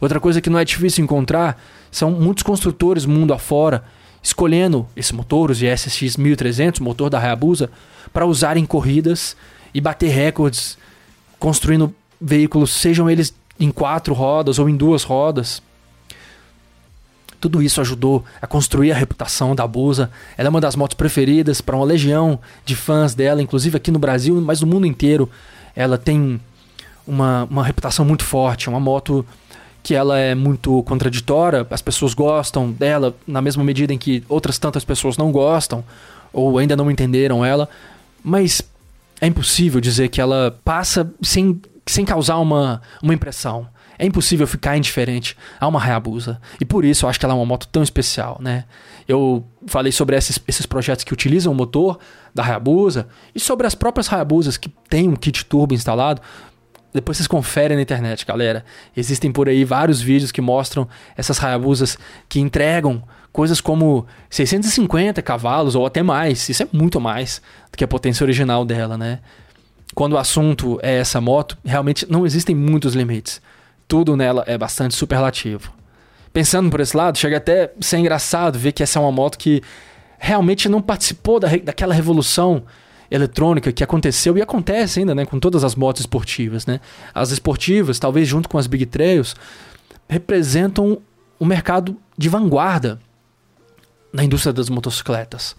Outra 0.00 0.18
coisa 0.18 0.40
que 0.40 0.50
não 0.50 0.58
é 0.58 0.64
difícil 0.64 1.04
encontrar 1.04 1.60
são 1.90 2.10
muitos 2.10 2.42
construtores 2.42 3.06
mundo 3.06 3.32
afora 3.32 3.84
escolhendo 4.22 4.88
esse 4.96 5.14
motor, 5.14 5.50
o 5.50 5.54
GSX 5.54 6.16
1300, 6.16 6.80
motor 6.80 7.10
da 7.10 7.18
Hayabusa, 7.18 7.70
para 8.12 8.26
usar 8.26 8.56
em 8.56 8.64
corridas 8.64 9.36
e 9.72 9.80
bater 9.80 10.08
recordes 10.08 10.78
construindo 11.38 11.94
veículos, 12.20 12.72
sejam 12.72 13.10
eles 13.10 13.34
em 13.60 13.70
quatro 13.70 14.14
rodas 14.14 14.58
ou 14.58 14.68
em 14.68 14.76
duas 14.76 15.02
rodas. 15.02 15.62
Tudo 17.44 17.60
isso 17.60 17.78
ajudou 17.82 18.24
a 18.40 18.46
construir 18.46 18.90
a 18.90 18.94
reputação 18.94 19.54
da 19.54 19.66
Busa. 19.66 20.10
Ela 20.38 20.46
é 20.46 20.48
uma 20.48 20.62
das 20.62 20.74
motos 20.74 20.96
preferidas 20.96 21.60
para 21.60 21.76
uma 21.76 21.84
legião 21.84 22.38
de 22.64 22.74
fãs 22.74 23.14
dela, 23.14 23.42
inclusive 23.42 23.76
aqui 23.76 23.90
no 23.90 23.98
Brasil, 23.98 24.40
mas 24.40 24.62
no 24.62 24.66
mundo 24.66 24.86
inteiro. 24.86 25.28
Ela 25.76 25.98
tem 25.98 26.40
uma, 27.06 27.46
uma 27.50 27.62
reputação 27.62 28.02
muito 28.02 28.24
forte, 28.24 28.70
uma 28.70 28.80
moto 28.80 29.26
que 29.82 29.94
ela 29.94 30.18
é 30.18 30.34
muito 30.34 30.82
contraditória, 30.84 31.66
as 31.68 31.82
pessoas 31.82 32.14
gostam 32.14 32.72
dela 32.72 33.14
na 33.26 33.42
mesma 33.42 33.62
medida 33.62 33.92
em 33.92 33.98
que 33.98 34.24
outras 34.26 34.56
tantas 34.56 34.82
pessoas 34.82 35.18
não 35.18 35.30
gostam 35.30 35.84
ou 36.32 36.56
ainda 36.56 36.74
não 36.74 36.90
entenderam 36.90 37.44
ela, 37.44 37.68
mas 38.22 38.62
é 39.20 39.26
impossível 39.26 39.82
dizer 39.82 40.08
que 40.08 40.18
ela 40.18 40.58
passa 40.64 41.12
sem, 41.20 41.60
sem 41.86 42.06
causar 42.06 42.38
uma, 42.38 42.80
uma 43.02 43.12
impressão. 43.12 43.68
É 43.98 44.06
impossível 44.06 44.46
ficar 44.46 44.76
indiferente 44.76 45.36
a 45.60 45.66
uma 45.68 45.82
Hayabusa. 45.82 46.40
E 46.60 46.64
por 46.64 46.84
isso 46.84 47.04
eu 47.04 47.10
acho 47.10 47.18
que 47.18 47.24
ela 47.24 47.34
é 47.34 47.36
uma 47.36 47.46
moto 47.46 47.68
tão 47.68 47.82
especial, 47.82 48.38
né? 48.40 48.64
Eu 49.06 49.44
falei 49.66 49.92
sobre 49.92 50.16
esses, 50.16 50.38
esses 50.48 50.66
projetos 50.66 51.04
que 51.04 51.12
utilizam 51.12 51.52
o 51.52 51.54
motor 51.54 51.98
da 52.34 52.42
Hayabusa 52.42 53.06
e 53.34 53.40
sobre 53.40 53.66
as 53.66 53.74
próprias 53.74 54.12
Hayabusas 54.12 54.56
que 54.56 54.68
têm 54.88 55.08
um 55.08 55.16
kit 55.16 55.44
turbo 55.44 55.74
instalado. 55.74 56.20
Depois 56.92 57.16
vocês 57.16 57.26
conferem 57.26 57.76
na 57.76 57.82
internet, 57.82 58.24
galera. 58.24 58.64
Existem 58.96 59.30
por 59.32 59.48
aí 59.48 59.64
vários 59.64 60.00
vídeos 60.00 60.30
que 60.30 60.40
mostram 60.40 60.88
essas 61.16 61.42
Hayabusas 61.42 61.98
que 62.28 62.40
entregam 62.40 63.02
coisas 63.32 63.60
como 63.60 64.06
650 64.30 65.20
cavalos 65.20 65.74
ou 65.74 65.84
até 65.84 66.02
mais. 66.02 66.48
Isso 66.48 66.62
é 66.62 66.68
muito 66.72 67.00
mais 67.00 67.42
do 67.70 67.76
que 67.76 67.84
a 67.84 67.88
potência 67.88 68.22
original 68.24 68.64
dela, 68.64 68.96
né? 68.96 69.18
Quando 69.94 70.12
o 70.14 70.18
assunto 70.18 70.78
é 70.82 70.98
essa 70.98 71.20
moto, 71.20 71.58
realmente 71.64 72.06
não 72.08 72.24
existem 72.24 72.54
muitos 72.54 72.94
limites 72.94 73.40
tudo 73.94 74.16
nela 74.16 74.42
é 74.48 74.58
bastante 74.58 74.92
superlativo. 74.92 75.72
Pensando 76.32 76.68
por 76.68 76.80
esse 76.80 76.96
lado, 76.96 77.16
chega 77.16 77.36
até 77.36 77.66
a 77.66 77.68
ser 77.80 77.98
engraçado 77.98 78.58
ver 78.58 78.72
que 78.72 78.82
essa 78.82 78.98
é 78.98 79.00
uma 79.02 79.12
moto 79.12 79.38
que 79.38 79.62
realmente 80.18 80.68
não 80.68 80.82
participou 80.82 81.38
da, 81.38 81.46
daquela 81.58 81.94
revolução 81.94 82.64
eletrônica 83.08 83.72
que 83.72 83.84
aconteceu 83.84 84.36
e 84.36 84.42
acontece 84.42 84.98
ainda, 84.98 85.14
né, 85.14 85.24
com 85.24 85.38
todas 85.38 85.62
as 85.62 85.76
motos 85.76 86.00
esportivas, 86.00 86.66
né? 86.66 86.80
As 87.14 87.30
esportivas, 87.30 88.00
talvez 88.00 88.26
junto 88.26 88.48
com 88.48 88.58
as 88.58 88.66
big 88.66 88.84
trails, 88.86 89.36
representam 90.08 90.98
um 91.40 91.46
mercado 91.46 91.96
de 92.18 92.28
vanguarda 92.28 92.98
na 94.12 94.24
indústria 94.24 94.52
das 94.52 94.68
motocicletas. 94.68 95.54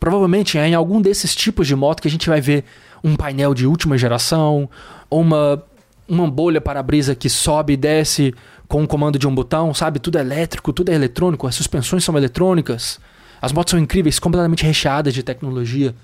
Provavelmente 0.00 0.58
é 0.58 0.66
em 0.66 0.74
algum 0.74 1.00
desses 1.00 1.36
tipos 1.36 1.68
de 1.68 1.76
moto 1.76 2.02
que 2.02 2.08
a 2.08 2.10
gente 2.10 2.28
vai 2.28 2.40
ver 2.40 2.64
um 3.04 3.14
painel 3.14 3.54
de 3.54 3.64
última 3.64 3.96
geração, 3.96 4.68
ou 5.08 5.20
uma 5.20 5.62
uma 6.08 6.30
bolha 6.30 6.60
para-brisa 6.60 7.14
que 7.14 7.28
sobe 7.28 7.72
e 7.74 7.76
desce 7.76 8.34
com 8.68 8.82
o 8.82 8.86
comando 8.86 9.18
de 9.18 9.26
um 9.26 9.34
botão, 9.34 9.72
sabe? 9.72 9.98
Tudo 9.98 10.18
é 10.18 10.20
elétrico, 10.20 10.72
tudo 10.72 10.90
é 10.90 10.94
eletrônico, 10.94 11.46
as 11.46 11.54
suspensões 11.54 12.04
são 12.04 12.16
eletrônicas. 12.16 13.00
As 13.40 13.52
motos 13.52 13.72
são 13.72 13.80
incríveis, 13.80 14.18
completamente 14.18 14.64
recheadas 14.64 15.12
de 15.12 15.22
tecnologia. 15.22 15.94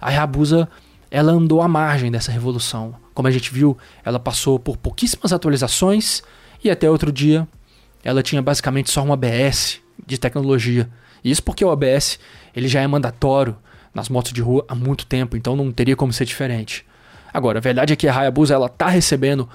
A 0.00 0.08
Hayabusa, 0.08 0.68
ela 1.10 1.32
andou 1.32 1.60
à 1.60 1.68
margem 1.68 2.10
dessa 2.10 2.32
revolução. 2.32 2.94
Como 3.12 3.28
a 3.28 3.30
gente 3.30 3.52
viu, 3.52 3.76
ela 4.04 4.18
passou 4.18 4.58
por 4.58 4.76
pouquíssimas 4.76 5.32
atualizações 5.32 6.22
e 6.62 6.70
até 6.70 6.90
outro 6.90 7.12
dia 7.12 7.46
ela 8.02 8.22
tinha 8.22 8.40
basicamente 8.40 8.90
só 8.90 9.02
um 9.02 9.12
ABS 9.12 9.80
de 10.06 10.16
tecnologia. 10.16 10.88
Isso 11.22 11.42
porque 11.42 11.64
o 11.64 11.70
ABS 11.70 12.18
ele 12.56 12.66
já 12.66 12.80
é 12.80 12.86
mandatório 12.86 13.56
nas 13.92 14.08
motos 14.08 14.32
de 14.32 14.40
rua 14.40 14.64
há 14.68 14.74
muito 14.74 15.04
tempo, 15.04 15.36
então 15.36 15.54
não 15.54 15.70
teria 15.70 15.96
como 15.96 16.12
ser 16.12 16.24
diferente. 16.24 16.86
Agora, 17.32 17.58
a 17.58 17.62
verdade 17.62 17.92
é 17.92 17.96
que 17.96 18.08
a 18.08 18.16
Hayabusa 18.16 18.54
ela 18.54 18.68
tá 18.68 18.88
recebendo 18.88 19.48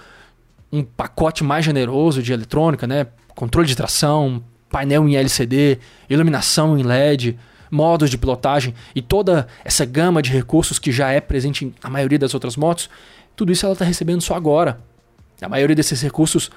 um 0.71 0.83
pacote 0.83 1.43
mais 1.43 1.63
generoso 1.63 2.21
de 2.21 2.33
eletrônica, 2.33 2.85
né? 2.87 3.07
Controle 3.35 3.67
de 3.67 3.75
tração, 3.75 4.43
painel 4.69 5.07
em 5.07 5.15
LCD, 5.15 5.79
iluminação 6.09 6.77
em 6.77 6.83
LED, 6.83 7.37
modos 7.71 8.09
de 8.09 8.17
pilotagem 8.17 8.73
e 8.93 9.01
toda 9.01 9.47
essa 9.63 9.85
gama 9.85 10.21
de 10.21 10.31
recursos 10.31 10.79
que 10.79 10.91
já 10.91 11.11
é 11.11 11.19
presente 11.19 11.73
na 11.83 11.89
maioria 11.89 12.19
das 12.19 12.33
outras 12.33 12.55
motos, 12.55 12.89
tudo 13.35 13.51
isso 13.51 13.65
ela 13.65 13.73
está 13.73 13.85
recebendo 13.85 14.21
só 14.21 14.35
agora. 14.35 14.79
A 15.41 15.49
maioria 15.49 15.75
desses 15.75 16.01
recursos 16.01 16.49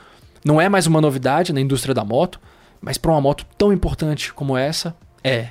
não 0.44 0.60
é 0.60 0.68
mais 0.68 0.86
uma 0.86 1.00
novidade 1.00 1.52
na 1.52 1.60
indústria 1.60 1.94
da 1.94 2.04
moto, 2.04 2.40
mas 2.80 2.96
para 2.96 3.10
uma 3.10 3.20
moto 3.20 3.44
tão 3.56 3.72
importante 3.72 4.32
como 4.32 4.56
essa, 4.56 4.96
é. 5.22 5.50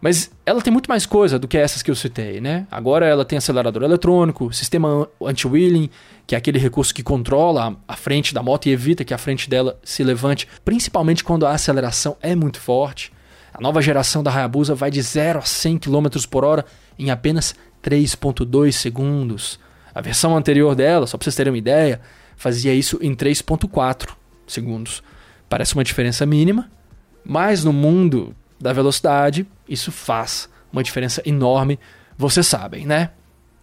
Mas 0.00 0.30
ela 0.46 0.62
tem 0.62 0.72
muito 0.72 0.88
mais 0.88 1.06
coisa 1.06 1.38
do 1.38 1.48
que 1.48 1.58
essas 1.58 1.82
que 1.82 1.90
eu 1.90 1.94
citei, 1.94 2.40
né? 2.40 2.66
Agora 2.70 3.04
ela 3.04 3.24
tem 3.24 3.36
acelerador 3.36 3.82
eletrônico, 3.82 4.52
sistema 4.52 5.08
anti-wheeling, 5.20 5.90
que 6.26 6.34
é 6.34 6.38
aquele 6.38 6.58
recurso 6.58 6.94
que 6.94 7.02
controla 7.02 7.76
a 7.86 7.96
frente 7.96 8.32
da 8.32 8.42
moto 8.42 8.66
e 8.66 8.70
evita 8.70 9.04
que 9.04 9.12
a 9.12 9.18
frente 9.18 9.50
dela 9.50 9.78
se 9.82 10.04
levante, 10.04 10.46
principalmente 10.64 11.24
quando 11.24 11.46
a 11.46 11.52
aceleração 11.52 12.16
é 12.22 12.36
muito 12.36 12.60
forte. 12.60 13.12
A 13.52 13.60
nova 13.60 13.82
geração 13.82 14.22
da 14.22 14.30
Hayabusa 14.30 14.72
vai 14.74 14.90
de 14.90 15.02
0 15.02 15.40
a 15.40 15.42
100 15.42 15.78
km 15.78 16.06
por 16.30 16.44
hora 16.44 16.64
em 16.96 17.10
apenas 17.10 17.56
3.2 17.82 18.72
segundos. 18.72 19.58
A 19.92 20.00
versão 20.00 20.36
anterior 20.36 20.76
dela, 20.76 21.08
só 21.08 21.18
para 21.18 21.24
vocês 21.24 21.34
terem 21.34 21.50
uma 21.50 21.58
ideia, 21.58 22.00
fazia 22.36 22.72
isso 22.72 23.00
em 23.02 23.16
3.4 23.16 24.10
segundos. 24.46 25.02
Parece 25.48 25.74
uma 25.74 25.82
diferença 25.82 26.24
mínima, 26.24 26.70
mas 27.24 27.64
no 27.64 27.72
mundo 27.72 28.32
da 28.60 28.72
velocidade, 28.72 29.46
isso 29.68 29.92
faz 29.92 30.48
uma 30.72 30.82
diferença 30.82 31.22
enorme, 31.24 31.78
vocês 32.16 32.46
sabem, 32.46 32.86
né? 32.86 33.10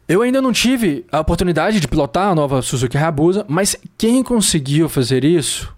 Eu 0.08 0.22
ainda 0.22 0.42
não 0.42 0.54
tive 0.54 1.06
a 1.12 1.20
oportunidade 1.20 1.80
de 1.80 1.88
pilotar 1.88 2.30
a 2.30 2.36
nova 2.36 2.62
Suzuki 2.62 2.96
Hayabusa, 2.96 3.44
mas 3.48 3.76
quem 3.98 4.22
conseguiu 4.22 4.88
fazer 4.88 5.24
isso 5.24 5.74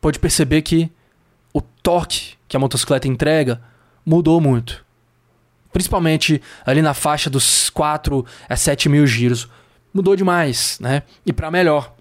pode 0.00 0.18
perceber 0.18 0.62
que 0.62 0.90
o 1.52 1.60
torque 1.60 2.34
que 2.48 2.56
a 2.56 2.60
motocicleta 2.60 3.06
entrega 3.06 3.60
mudou 4.04 4.40
muito. 4.40 4.84
Principalmente 5.72 6.40
ali 6.64 6.80
na 6.80 6.94
faixa 6.94 7.28
dos 7.28 7.70
4 7.70 8.24
a 8.48 8.56
7 8.56 8.88
mil 8.88 9.06
giros. 9.06 9.48
Mudou 9.92 10.16
demais, 10.16 10.78
né? 10.80 11.02
E 11.24 11.32
para 11.32 11.50
melhor. 11.50 11.94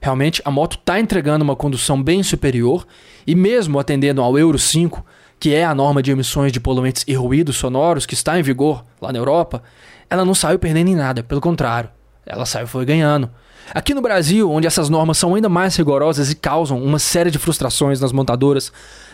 Realmente 0.00 0.42
a 0.44 0.50
moto 0.50 0.76
está 0.76 1.00
entregando 1.00 1.44
uma 1.44 1.56
condução 1.56 2.02
bem 2.02 2.22
superior 2.22 2.86
e 3.26 3.34
mesmo 3.34 3.78
atendendo 3.78 4.20
ao 4.20 4.38
Euro 4.38 4.58
5, 4.58 5.04
que 5.44 5.52
é 5.52 5.62
a 5.62 5.74
norma 5.74 6.02
de 6.02 6.10
emissões 6.10 6.50
de 6.50 6.58
poluentes 6.58 7.04
e 7.06 7.12
ruídos 7.12 7.56
sonoros 7.56 8.06
que 8.06 8.14
está 8.14 8.40
em 8.40 8.42
vigor 8.42 8.82
lá 8.98 9.12
na 9.12 9.18
Europa, 9.18 9.62
ela 10.08 10.24
não 10.24 10.34
saiu 10.34 10.58
perdendo 10.58 10.88
em 10.88 10.94
nada, 10.94 11.22
pelo 11.22 11.38
contrário, 11.38 11.90
ela 12.24 12.46
saiu 12.46 12.66
foi 12.66 12.86
ganhando. 12.86 13.28
Aqui 13.74 13.92
no 13.92 14.00
Brasil, 14.00 14.50
onde 14.50 14.66
essas 14.66 14.88
normas 14.88 15.18
são 15.18 15.34
ainda 15.34 15.50
mais 15.50 15.76
rigorosas 15.76 16.30
e 16.30 16.34
causam 16.34 16.82
uma 16.82 16.98
série 16.98 17.30
de 17.30 17.38
frustrações 17.38 18.00
nas 18.00 18.10
montadoras 18.10 18.72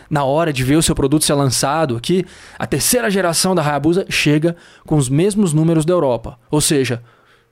na 0.09 0.23
hora 0.23 0.53
de 0.53 0.63
ver 0.63 0.77
o 0.77 0.81
seu 0.81 0.95
produto 0.95 1.25
ser 1.25 1.33
lançado, 1.33 1.97
aqui 1.97 2.25
a 2.57 2.65
terceira 2.65 3.11
geração 3.11 3.53
da 3.53 3.61
Hayabusa 3.61 4.05
chega 4.07 4.55
com 4.85 4.95
os 4.95 5.09
mesmos 5.09 5.51
números 5.51 5.83
da 5.83 5.91
Europa, 5.91 6.39
ou 6.49 6.61
seja, 6.61 7.03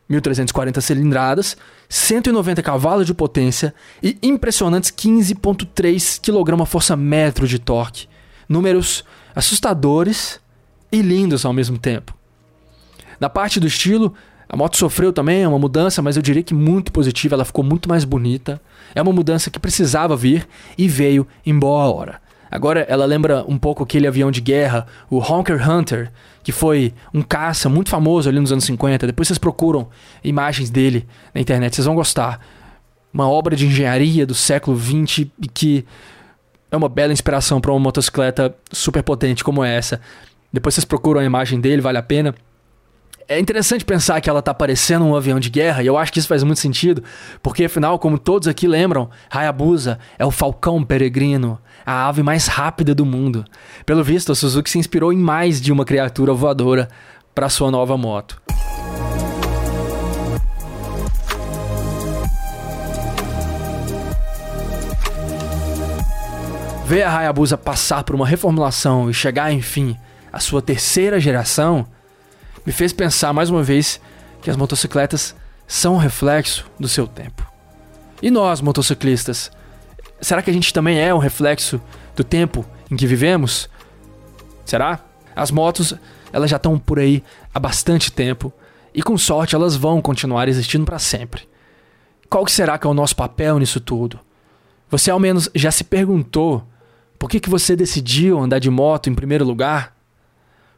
1.340 0.09 0.79
cilindradas, 0.79 1.57
190 1.89 2.63
cavalos 2.63 3.05
de 3.05 3.13
potência 3.13 3.75
e 4.01 4.17
impressionantes 4.23 4.89
15,3 4.89 6.21
kgfm 6.21 7.45
de 7.45 7.59
torque. 7.59 8.07
Números 8.49 9.05
assustadores 9.35 10.41
e 10.91 11.01
lindos 11.01 11.45
ao 11.45 11.53
mesmo 11.53 11.77
tempo. 11.77 12.17
Na 13.19 13.29
parte 13.29 13.59
do 13.59 13.67
estilo, 13.67 14.13
a 14.47 14.57
moto 14.57 14.77
sofreu 14.77 15.13
também 15.13 15.45
uma 15.45 15.59
mudança, 15.59 16.01
mas 16.01 16.15
eu 16.15 16.23
diria 16.23 16.41
que 16.41 16.55
muito 16.55 16.91
positiva, 16.91 17.35
ela 17.35 17.45
ficou 17.45 17.63
muito 17.63 17.87
mais 17.87 18.03
bonita. 18.03 18.59
É 18.95 19.01
uma 19.01 19.13
mudança 19.13 19.51
que 19.51 19.59
precisava 19.59 20.17
vir 20.17 20.47
e 20.75 20.87
veio 20.87 21.27
em 21.45 21.57
boa 21.57 21.93
hora. 21.93 22.19
Agora 22.51 22.81
ela 22.89 23.05
lembra 23.05 23.45
um 23.47 23.59
pouco 23.59 23.83
aquele 23.83 24.07
avião 24.07 24.31
de 24.31 24.41
guerra, 24.41 24.87
o 25.07 25.19
Honker 25.19 25.69
Hunter, 25.69 26.11
que 26.41 26.51
foi 26.51 26.93
um 27.13 27.21
caça 27.21 27.69
muito 27.69 27.91
famoso 27.91 28.27
ali 28.27 28.39
nos 28.39 28.51
anos 28.51 28.63
50. 28.63 29.05
Depois 29.05 29.27
vocês 29.27 29.37
procuram 29.37 29.87
imagens 30.23 30.71
dele 30.71 31.07
na 31.33 31.39
internet, 31.39 31.75
vocês 31.75 31.85
vão 31.85 31.93
gostar. 31.93 32.43
Uma 33.13 33.29
obra 33.29 33.55
de 33.55 33.67
engenharia 33.67 34.25
do 34.25 34.33
século 34.33 34.79
XX 34.79 35.27
e 35.39 35.47
que 35.47 35.85
é 36.71 36.77
uma 36.77 36.89
bela 36.89 37.13
inspiração 37.13 37.59
para 37.59 37.71
uma 37.71 37.79
motocicleta 37.79 38.55
super 38.71 39.03
potente 39.03 39.43
como 39.43 39.63
essa. 39.63 39.99
Depois 40.51 40.75
vocês 40.75 40.85
procuram 40.85 41.21
a 41.21 41.25
imagem 41.25 41.59
dele, 41.59 41.81
vale 41.81 41.97
a 41.97 42.03
pena. 42.03 42.33
É 43.27 43.39
interessante 43.39 43.85
pensar 43.85 44.19
que 44.21 44.29
ela 44.29 44.41
tá 44.41 44.55
parecendo 44.55 45.05
um 45.05 45.15
avião 45.15 45.39
de 45.39 45.51
guerra, 45.51 45.83
e 45.83 45.87
eu 45.87 45.97
acho 45.99 46.11
que 46.11 46.17
isso 46.17 46.27
faz 46.27 46.43
muito 46.43 46.59
sentido, 46.59 47.03
porque 47.43 47.65
afinal, 47.65 47.99
como 47.99 48.17
todos 48.17 48.47
aqui 48.47 48.67
lembram, 48.67 49.07
Hayabusa 49.29 49.99
é 50.17 50.25
o 50.25 50.31
falcão 50.31 50.83
peregrino, 50.83 51.59
a 51.85 52.07
ave 52.07 52.23
mais 52.23 52.47
rápida 52.47 52.95
do 52.95 53.05
mundo. 53.05 53.45
Pelo 53.85 54.03
visto, 54.03 54.31
a 54.31 54.35
Suzuki 54.35 54.67
se 54.67 54.79
inspirou 54.79 55.13
em 55.13 55.17
mais 55.17 55.61
de 55.61 55.71
uma 55.71 55.85
criatura 55.85 56.33
voadora 56.33 56.87
para 57.35 57.49
sua 57.49 57.69
nova 57.69 57.95
moto. 57.95 58.41
Ver 66.89 67.03
a 67.03 67.15
Hayabusa 67.15 67.55
passar 67.55 68.03
por 68.03 68.15
uma 68.15 68.25
reformulação 68.25 69.11
e 69.11 69.13
chegar, 69.13 69.53
enfim, 69.53 69.95
à 70.33 70.39
sua 70.39 70.59
terceira 70.59 71.19
geração 71.19 71.85
me 72.65 72.71
fez 72.71 72.91
pensar 72.91 73.31
mais 73.31 73.51
uma 73.51 73.61
vez 73.61 74.01
que 74.41 74.49
as 74.49 74.57
motocicletas 74.57 75.35
são 75.67 75.93
um 75.93 75.97
reflexo 75.99 76.65
do 76.79 76.89
seu 76.89 77.05
tempo. 77.05 77.45
E 78.23 78.31
nós, 78.31 78.59
motociclistas, 78.59 79.51
será 80.19 80.41
que 80.41 80.49
a 80.49 80.53
gente 80.53 80.73
também 80.73 80.99
é 80.99 81.13
um 81.13 81.19
reflexo 81.19 81.79
do 82.15 82.23
tempo 82.23 82.65
em 82.89 82.97
que 82.97 83.05
vivemos? 83.05 83.69
Será? 84.65 84.99
As 85.35 85.51
motos, 85.51 85.93
elas 86.33 86.49
já 86.49 86.57
estão 86.57 86.79
por 86.79 86.97
aí 86.97 87.23
há 87.53 87.59
bastante 87.59 88.11
tempo 88.11 88.51
e 88.95 89.03
com 89.03 89.15
sorte 89.15 89.53
elas 89.53 89.75
vão 89.75 90.01
continuar 90.01 90.49
existindo 90.49 90.85
para 90.85 90.97
sempre. 90.97 91.47
Qual 92.27 92.43
que 92.43 92.51
será 92.51 92.79
que 92.79 92.87
é 92.87 92.89
o 92.89 92.95
nosso 92.95 93.15
papel 93.15 93.59
nisso 93.59 93.79
tudo? 93.79 94.19
Você 94.89 95.11
ao 95.11 95.19
menos 95.19 95.51
já 95.53 95.69
se 95.69 95.83
perguntou 95.83 96.65
por 97.19 97.29
que, 97.29 97.39
que 97.39 97.49
você 97.49 97.75
decidiu 97.75 98.39
andar 98.39 98.59
de 98.59 98.69
moto 98.69 99.09
em 99.09 99.13
primeiro 99.13 99.45
lugar? 99.45 99.99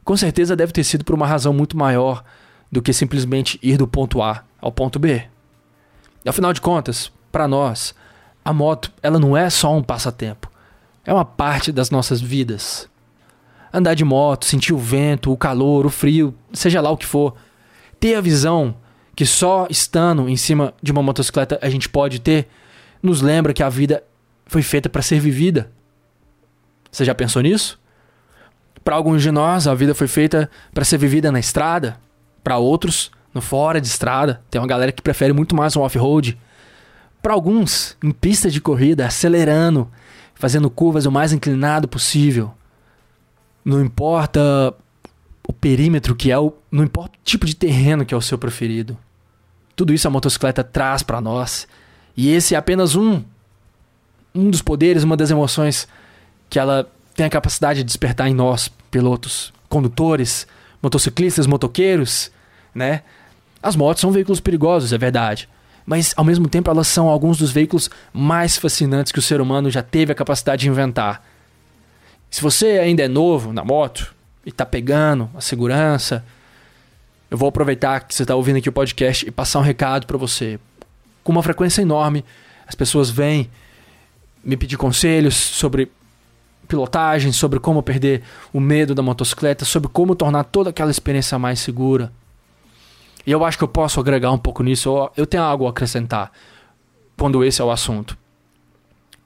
com 0.04 0.16
certeza 0.16 0.56
deve 0.56 0.72
ter 0.72 0.84
sido 0.84 1.04
por 1.04 1.14
uma 1.14 1.26
razão 1.26 1.52
muito 1.52 1.76
maior 1.76 2.24
do 2.70 2.82
que 2.82 2.92
simplesmente 2.92 3.58
ir 3.62 3.76
do 3.76 3.86
ponto 3.86 4.22
A 4.22 4.44
ao 4.60 4.72
ponto 4.72 4.98
B. 4.98 5.22
E, 6.24 6.28
afinal 6.28 6.52
de 6.52 6.60
contas, 6.60 7.12
para 7.30 7.48
nós, 7.48 7.94
a 8.44 8.52
moto 8.52 8.90
ela 9.02 9.18
não 9.18 9.36
é 9.36 9.48
só 9.50 9.74
um 9.74 9.82
passatempo, 9.82 10.50
é 11.04 11.12
uma 11.12 11.24
parte 11.24 11.70
das 11.70 11.90
nossas 11.90 12.20
vidas. 12.20 12.88
Andar 13.72 13.94
de 13.94 14.04
moto, 14.04 14.44
sentir 14.44 14.74
o 14.74 14.78
vento, 14.78 15.32
o 15.32 15.36
calor, 15.36 15.86
o 15.86 15.90
frio, 15.90 16.34
seja 16.52 16.80
lá 16.80 16.90
o 16.90 16.96
que 16.96 17.06
for, 17.06 17.34
ter 17.98 18.14
a 18.14 18.20
visão 18.20 18.74
que 19.14 19.24
só 19.24 19.66
estando 19.70 20.28
em 20.28 20.36
cima 20.36 20.74
de 20.82 20.92
uma 20.92 21.02
motocicleta 21.02 21.58
a 21.62 21.68
gente 21.68 21.88
pode 21.88 22.20
ter, 22.20 22.48
nos 23.02 23.20
lembra 23.20 23.52
que 23.52 23.62
a 23.62 23.68
vida 23.68 24.02
foi 24.46 24.62
feita 24.62 24.88
para 24.88 25.02
ser 25.02 25.20
vivida. 25.20 25.70
Você 26.92 27.06
já 27.06 27.14
pensou 27.14 27.40
nisso? 27.40 27.80
Para 28.84 28.96
alguns 28.96 29.22
de 29.22 29.30
nós, 29.30 29.66
a 29.66 29.74
vida 29.74 29.94
foi 29.94 30.06
feita 30.06 30.50
para 30.74 30.84
ser 30.84 30.98
vivida 30.98 31.32
na 31.32 31.40
estrada, 31.40 31.96
para 32.44 32.58
outros, 32.58 33.10
no 33.32 33.40
fora 33.40 33.80
de 33.80 33.86
estrada. 33.86 34.42
Tem 34.50 34.60
uma 34.60 34.66
galera 34.66 34.92
que 34.92 35.00
prefere 35.00 35.32
muito 35.32 35.56
mais 35.56 35.74
um 35.74 35.80
off-road. 35.80 36.38
Para 37.22 37.32
alguns, 37.32 37.96
em 38.04 38.10
pista 38.10 38.50
de 38.50 38.60
corrida, 38.60 39.06
acelerando, 39.06 39.90
fazendo 40.34 40.68
curvas 40.68 41.06
o 41.06 41.10
mais 41.10 41.32
inclinado 41.32 41.88
possível. 41.88 42.52
Não 43.64 43.80
importa 43.80 44.74
o 45.48 45.52
perímetro 45.52 46.14
que 46.14 46.30
é, 46.30 46.38
o, 46.38 46.52
não 46.70 46.84
importa 46.84 47.16
o 47.16 47.24
tipo 47.24 47.46
de 47.46 47.56
terreno 47.56 48.04
que 48.04 48.12
é 48.12 48.16
o 48.16 48.22
seu 48.22 48.36
preferido. 48.36 48.98
Tudo 49.74 49.94
isso 49.94 50.06
a 50.06 50.10
motocicleta 50.10 50.62
traz 50.62 51.02
para 51.02 51.22
nós. 51.22 51.66
E 52.14 52.28
esse 52.28 52.54
é 52.54 52.58
apenas 52.58 52.94
um 52.94 53.22
um 54.34 54.50
dos 54.50 54.62
poderes, 54.62 55.04
uma 55.04 55.16
das 55.16 55.30
emoções 55.30 55.86
que 56.52 56.58
ela 56.58 56.86
tem 57.14 57.24
a 57.24 57.30
capacidade 57.30 57.78
de 57.78 57.84
despertar 57.84 58.28
em 58.28 58.34
nós, 58.34 58.70
pilotos, 58.90 59.54
condutores, 59.70 60.46
motociclistas, 60.82 61.46
motoqueiros, 61.46 62.30
né? 62.74 63.04
As 63.62 63.74
motos 63.74 64.02
são 64.02 64.12
veículos 64.12 64.38
perigosos, 64.38 64.92
é 64.92 64.98
verdade. 64.98 65.48
Mas, 65.86 66.12
ao 66.14 66.22
mesmo 66.22 66.46
tempo, 66.50 66.70
elas 66.70 66.88
são 66.88 67.08
alguns 67.08 67.38
dos 67.38 67.50
veículos 67.50 67.88
mais 68.12 68.58
fascinantes 68.58 69.10
que 69.10 69.18
o 69.18 69.22
ser 69.22 69.40
humano 69.40 69.70
já 69.70 69.82
teve 69.82 70.12
a 70.12 70.14
capacidade 70.14 70.60
de 70.60 70.68
inventar. 70.68 71.26
Se 72.30 72.42
você 72.42 72.78
ainda 72.78 73.02
é 73.02 73.08
novo 73.08 73.50
na 73.50 73.64
moto 73.64 74.14
e 74.44 74.50
está 74.50 74.66
pegando 74.66 75.30
a 75.34 75.40
segurança, 75.40 76.22
eu 77.30 77.38
vou 77.38 77.48
aproveitar 77.48 78.00
que 78.00 78.14
você 78.14 78.24
está 78.24 78.34
ouvindo 78.34 78.58
aqui 78.58 78.68
o 78.68 78.72
podcast 78.72 79.26
e 79.26 79.30
passar 79.30 79.58
um 79.58 79.62
recado 79.62 80.06
para 80.06 80.18
você. 80.18 80.60
Com 81.24 81.32
uma 81.32 81.42
frequência 81.42 81.80
enorme, 81.80 82.22
as 82.66 82.74
pessoas 82.74 83.08
vêm 83.08 83.50
me 84.44 84.54
pedir 84.54 84.76
conselhos 84.76 85.34
sobre 85.34 85.90
pilotagem, 86.72 87.32
sobre 87.32 87.60
como 87.60 87.82
perder 87.82 88.22
o 88.50 88.58
medo 88.58 88.94
da 88.94 89.02
motocicleta, 89.02 89.62
sobre 89.62 89.90
como 89.90 90.14
tornar 90.14 90.44
toda 90.44 90.70
aquela 90.70 90.90
experiência 90.90 91.38
mais 91.38 91.60
segura. 91.60 92.10
E 93.26 93.30
eu 93.30 93.44
acho 93.44 93.58
que 93.58 93.64
eu 93.64 93.68
posso 93.68 94.00
agregar 94.00 94.32
um 94.32 94.38
pouco 94.38 94.62
nisso, 94.62 94.88
eu, 94.88 95.10
eu 95.18 95.26
tenho 95.26 95.42
algo 95.42 95.66
a 95.66 95.70
acrescentar 95.70 96.32
quando 97.14 97.44
esse 97.44 97.60
é 97.60 97.64
o 97.64 97.70
assunto. 97.70 98.16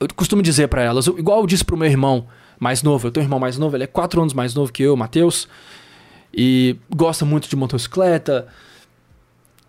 Eu 0.00 0.08
costumo 0.16 0.42
dizer 0.42 0.66
para 0.66 0.82
elas, 0.82 1.06
igual 1.06 1.40
eu 1.40 1.46
disse 1.46 1.64
pro 1.64 1.76
meu 1.76 1.88
irmão 1.88 2.26
mais 2.58 2.82
novo, 2.82 3.06
eu 3.06 3.12
tenho 3.12 3.22
um 3.22 3.26
irmão 3.26 3.38
mais 3.38 3.56
novo, 3.56 3.76
ele 3.76 3.84
é 3.84 3.86
4 3.86 4.20
anos 4.20 4.34
mais 4.34 4.52
novo 4.52 4.72
que 4.72 4.82
eu, 4.82 4.96
Matheus, 4.96 5.48
e 6.34 6.76
gosta 6.94 7.24
muito 7.24 7.48
de 7.48 7.54
motocicleta. 7.54 8.48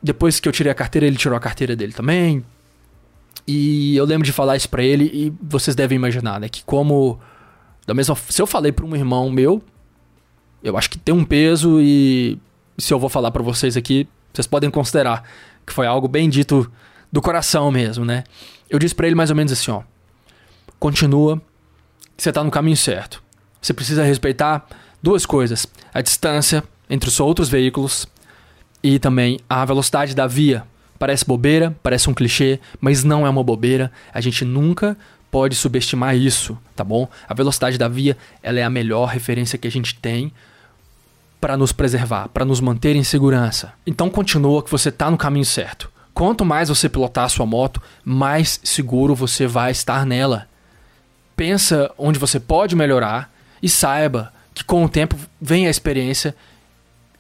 Depois 0.02 0.40
que 0.40 0.50
eu 0.50 0.52
tirei 0.52 0.72
a 0.72 0.76
carteira, 0.76 1.06
ele 1.06 1.16
tirou 1.16 1.38
a 1.38 1.40
carteira 1.40 1.76
dele 1.76 1.94
também. 1.94 2.44
E 3.48 3.96
eu 3.96 4.04
lembro 4.04 4.26
de 4.26 4.34
falar 4.34 4.58
isso 4.58 4.68
para 4.68 4.84
ele 4.84 5.06
e 5.14 5.34
vocês 5.42 5.76
devem 5.76 5.96
imaginar, 5.96 6.40
né, 6.40 6.50
que 6.50 6.64
como 6.64 7.20
da 7.88 7.94
mesma, 7.94 8.16
se 8.16 8.42
eu 8.42 8.46
falei 8.46 8.74
para 8.74 8.86
um 8.86 8.94
irmão 8.94 9.32
meu, 9.32 9.64
eu 10.62 10.78
acho 10.78 10.90
que 10.90 11.00
tem 11.00 11.16
um 11.16 11.24
peso 11.24 11.80
e 11.82 12.38
se 12.78 12.94
eu 12.94 13.00
vou 13.00 13.10
falar 13.10 13.32
para 13.32 13.42
vocês 13.42 13.78
aqui, 13.78 14.08
vocês 14.34 14.46
podem 14.46 14.70
considerar 14.70 15.24
que 15.66 15.72
foi 15.72 15.88
algo 15.88 16.08
bem 16.08 16.30
dito 16.30 16.70
do 17.10 17.22
coração 17.22 17.72
mesmo, 17.72 18.04
né? 18.04 18.26
Eu 18.70 18.78
disse 18.78 18.94
para 18.94 19.08
ele 19.08 19.16
mais 19.16 19.30
ou 19.30 19.36
menos 19.38 19.54
assim, 19.54 19.72
ó: 19.72 19.84
Continua, 20.78 21.42
você 22.18 22.30
tá 22.30 22.44
no 22.44 22.52
caminho 22.52 22.76
certo. 22.76 23.24
Você 23.62 23.74
precisa 23.74 24.04
respeitar 24.04 24.68
duas 25.02 25.26
coisas: 25.26 25.66
a 25.94 26.02
distância 26.02 26.64
entre 26.90 27.08
os 27.08 27.22
outros 27.22 27.48
veículos 27.48 28.06
e 28.84 29.00
também 29.00 29.40
a 29.50 29.64
velocidade 29.64 30.14
da 30.14 30.28
via. 30.28 30.66
Parece 31.00 31.26
bobeira, 31.26 31.76
parece 31.82 32.10
um 32.10 32.14
clichê, 32.14 32.60
mas 32.82 33.04
não 33.04 33.26
é 33.26 33.30
uma 33.30 33.44
bobeira. 33.44 33.92
A 34.12 34.20
gente 34.20 34.44
nunca 34.44 34.98
pode 35.30 35.56
subestimar 35.56 36.16
isso, 36.16 36.58
tá 36.76 36.84
bom? 36.84 37.08
A 37.28 37.34
velocidade 37.34 37.78
da 37.78 37.88
via, 37.88 38.18
ela 38.42 38.60
é 38.60 38.64
a 38.64 38.70
melhor 38.70 39.08
referência 39.08 39.58
que 39.58 39.68
a 39.68 39.72
gente 39.72 39.96
tem 39.96 40.32
para 41.40 41.56
nos 41.56 41.72
preservar, 41.72 42.30
para 42.30 42.46
nos 42.46 42.60
manter 42.60 42.96
em 42.96 43.04
segurança. 43.04 43.74
Então 43.86 44.10
continua 44.10 44.64
que 44.64 44.72
você 44.72 44.90
está 44.90 45.12
no 45.12 45.18
caminho 45.18 45.46
certo. 45.46 45.92
Quanto 46.14 46.44
mais 46.44 46.70
você 46.70 46.90
pilotar 46.90 47.26
a 47.26 47.30
sua 47.30 47.46
moto, 47.46 47.82
mais 48.04 48.60
seguro 48.64 49.14
você 49.14 49.46
vai 49.46 49.72
estar 49.72 50.06
nela. 50.06 50.48
Pensa 51.36 51.92
onde 51.98 52.18
você 52.18 52.40
pode 52.40 52.76
melhorar 52.76 53.32
e 53.62 53.70
saiba 53.70 54.34
que 54.54 54.64
com 54.64 54.84
o 54.84 54.90
tempo 54.90 55.16
vem 55.40 55.68
a 55.68 55.70
experiência 55.70 56.36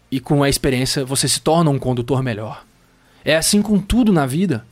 e 0.09 0.19
com 0.19 0.41
a 0.41 0.49
experiência 0.49 1.05
você 1.05 1.27
se 1.27 1.39
torna 1.39 1.69
um 1.69 1.77
condutor 1.77 2.23
melhor. 2.23 2.65
É 3.23 3.35
assim 3.35 3.61
com 3.61 3.77
tudo 3.77 4.11
na 4.11 4.25
vida. 4.25 4.65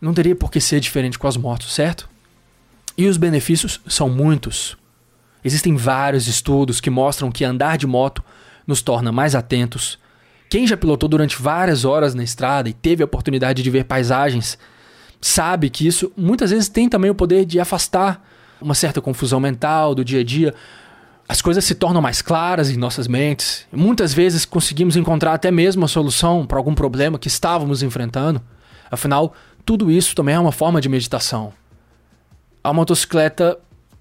Não 0.00 0.12
teria 0.12 0.36
por 0.36 0.50
que 0.50 0.60
ser 0.60 0.80
diferente 0.80 1.18
com 1.18 1.26
as 1.26 1.36
motos, 1.36 1.72
certo? 1.72 2.08
E 2.98 3.06
os 3.06 3.16
benefícios 3.16 3.80
são 3.86 4.10
muitos. 4.10 4.76
Existem 5.44 5.76
vários 5.76 6.26
estudos 6.26 6.80
que 6.80 6.90
mostram 6.90 7.30
que 7.30 7.44
andar 7.44 7.78
de 7.78 7.86
moto 7.86 8.24
nos 8.66 8.82
torna 8.82 9.12
mais 9.12 9.36
atentos, 9.36 9.98
Quem 10.50 10.66
já 10.66 10.78
pilotou 10.78 11.08
durante 11.08 11.40
várias 11.40 11.84
horas 11.84 12.14
na 12.14 12.24
estrada 12.24 12.70
e 12.70 12.72
teve 12.72 13.02
a 13.02 13.04
oportunidade 13.04 13.62
de 13.62 13.70
ver 13.70 13.84
paisagens, 13.84 14.58
sabe 15.20 15.68
que 15.68 15.86
isso 15.86 16.10
muitas 16.16 16.50
vezes 16.50 16.70
tem 16.70 16.88
também 16.88 17.10
o 17.10 17.14
poder 17.14 17.44
de 17.44 17.60
afastar 17.60 18.26
uma 18.58 18.74
certa 18.74 19.00
confusão 19.00 19.38
mental 19.38 19.94
do 19.94 20.02
dia 20.02 20.20
a 20.20 20.24
dia. 20.24 20.54
As 21.28 21.42
coisas 21.42 21.66
se 21.66 21.74
tornam 21.74 22.00
mais 22.00 22.22
claras 22.22 22.70
em 22.70 22.78
nossas 22.78 23.06
mentes. 23.06 23.66
Muitas 23.70 24.14
vezes 24.14 24.46
conseguimos 24.46 24.96
encontrar 24.96 25.34
até 25.34 25.50
mesmo 25.50 25.84
a 25.84 25.88
solução 25.88 26.46
para 26.46 26.56
algum 26.56 26.74
problema 26.74 27.18
que 27.18 27.28
estávamos 27.28 27.82
enfrentando. 27.82 28.40
Afinal, 28.90 29.34
tudo 29.66 29.90
isso 29.90 30.16
também 30.16 30.34
é 30.34 30.40
uma 30.40 30.52
forma 30.52 30.80
de 30.80 30.88
meditação. 30.88 31.52
A 32.62 32.72
motocicleta, 32.72 33.58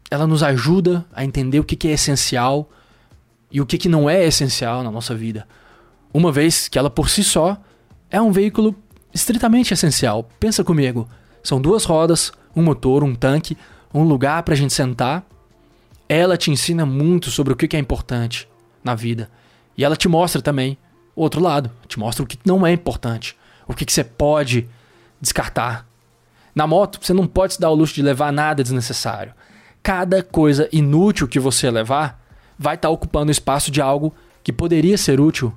ela 0.09 0.25
nos 0.27 0.43
ajuda 0.43 1.05
a 1.13 1.23
entender 1.23 1.59
o 1.59 1.63
que 1.63 1.87
é 1.87 1.91
essencial 1.91 2.69
e 3.51 3.61
o 3.61 3.65
que 3.65 3.87
não 3.87 4.09
é 4.09 4.25
essencial 4.25 4.83
na 4.83 4.91
nossa 4.91 5.15
vida. 5.15 5.47
Uma 6.13 6.31
vez 6.31 6.67
que 6.67 6.77
ela 6.77 6.89
por 6.89 7.09
si 7.09 7.23
só 7.23 7.57
é 8.09 8.19
um 8.21 8.31
veículo 8.31 8.75
estritamente 9.13 9.73
essencial. 9.73 10.29
Pensa 10.39 10.63
comigo, 10.63 11.07
são 11.43 11.61
duas 11.61 11.85
rodas, 11.85 12.31
um 12.55 12.63
motor, 12.63 13.03
um 13.03 13.15
tanque, 13.15 13.57
um 13.93 14.03
lugar 14.03 14.43
para 14.43 14.53
a 14.53 14.57
gente 14.57 14.73
sentar. 14.73 15.25
Ela 16.09 16.37
te 16.37 16.51
ensina 16.51 16.85
muito 16.85 17.29
sobre 17.29 17.53
o 17.53 17.55
que 17.55 17.75
é 17.75 17.79
importante 17.79 18.47
na 18.83 18.95
vida. 18.95 19.29
E 19.77 19.83
ela 19.83 19.95
te 19.95 20.07
mostra 20.07 20.41
também 20.41 20.77
o 21.15 21.21
outro 21.21 21.41
lado. 21.41 21.71
Te 21.87 21.99
mostra 21.99 22.23
o 22.23 22.27
que 22.27 22.39
não 22.45 22.65
é 22.65 22.71
importante. 22.71 23.37
O 23.67 23.73
que 23.73 23.91
você 23.91 24.03
pode 24.03 24.67
descartar. 25.21 25.86
Na 26.57 26.65
moto, 26.65 26.97
você 26.99 27.13
não 27.13 27.27
pode 27.27 27.53
se 27.53 27.59
dar 27.59 27.69
o 27.69 27.75
luxo 27.75 27.93
de 27.93 28.01
levar 28.01 28.33
nada 28.33 28.63
desnecessário. 28.63 29.31
Cada 29.83 30.23
coisa 30.23 30.67
inútil 30.71 31.27
que 31.27 31.39
você 31.39 31.69
levar 31.69 32.19
vai 32.57 32.73
estar 32.73 32.87
tá 32.87 32.91
ocupando 32.91 33.29
espaço 33.29 33.69
de 33.69 33.79
algo 33.79 34.11
que 34.43 34.51
poderia 34.51 34.97
ser 34.97 35.19
útil. 35.19 35.53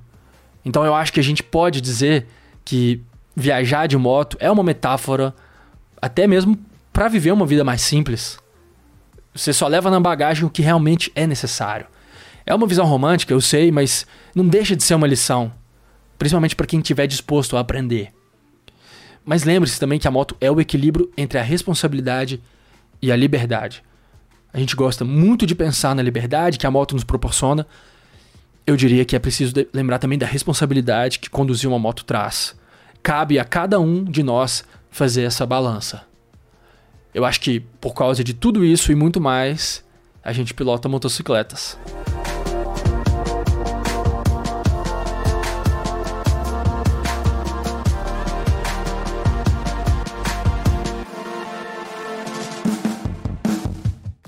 Então 0.62 0.84
eu 0.84 0.94
acho 0.94 1.10
que 1.10 1.18
a 1.18 1.22
gente 1.22 1.42
pode 1.42 1.80
dizer 1.80 2.26
que 2.66 3.02
viajar 3.34 3.86
de 3.86 3.96
moto 3.96 4.36
é 4.40 4.50
uma 4.50 4.62
metáfora 4.62 5.34
até 6.02 6.26
mesmo 6.26 6.58
para 6.92 7.08
viver 7.08 7.32
uma 7.32 7.46
vida 7.46 7.64
mais 7.64 7.80
simples. 7.80 8.38
Você 9.34 9.54
só 9.54 9.68
leva 9.68 9.90
na 9.90 10.00
bagagem 10.00 10.44
o 10.44 10.50
que 10.50 10.60
realmente 10.60 11.10
é 11.14 11.26
necessário. 11.26 11.86
É 12.44 12.54
uma 12.54 12.66
visão 12.66 12.84
romântica, 12.84 13.32
eu 13.32 13.40
sei, 13.40 13.72
mas 13.72 14.06
não 14.34 14.46
deixa 14.46 14.76
de 14.76 14.82
ser 14.82 14.96
uma 14.96 15.06
lição, 15.06 15.50
principalmente 16.18 16.54
para 16.54 16.66
quem 16.66 16.80
estiver 16.80 17.06
disposto 17.06 17.56
a 17.56 17.60
aprender. 17.60 18.12
Mas 19.24 19.44
lembre-se 19.44 19.78
também 19.78 19.98
que 19.98 20.08
a 20.08 20.10
moto 20.10 20.36
é 20.40 20.50
o 20.50 20.60
equilíbrio 20.60 21.10
entre 21.16 21.38
a 21.38 21.42
responsabilidade 21.42 22.40
e 23.00 23.12
a 23.12 23.16
liberdade. 23.16 23.82
A 24.52 24.58
gente 24.58 24.74
gosta 24.74 25.04
muito 25.04 25.46
de 25.46 25.54
pensar 25.54 25.94
na 25.94 26.02
liberdade 26.02 26.58
que 26.58 26.66
a 26.66 26.70
moto 26.70 26.94
nos 26.94 27.04
proporciona. 27.04 27.66
Eu 28.66 28.76
diria 28.76 29.04
que 29.04 29.14
é 29.14 29.18
preciso 29.18 29.54
lembrar 29.72 29.98
também 29.98 30.18
da 30.18 30.26
responsabilidade 30.26 31.18
que 31.18 31.30
conduzir 31.30 31.68
uma 31.68 31.78
moto 31.78 32.04
traz. 32.04 32.56
Cabe 33.02 33.38
a 33.38 33.44
cada 33.44 33.78
um 33.78 34.04
de 34.04 34.22
nós 34.22 34.64
fazer 34.90 35.22
essa 35.22 35.46
balança. 35.46 36.02
Eu 37.14 37.24
acho 37.24 37.40
que 37.40 37.60
por 37.80 37.94
causa 37.94 38.22
de 38.22 38.34
tudo 38.34 38.64
isso 38.64 38.92
e 38.92 38.94
muito 38.94 39.20
mais, 39.20 39.84
a 40.22 40.32
gente 40.32 40.52
pilota 40.52 40.88
motocicletas. 40.88 41.78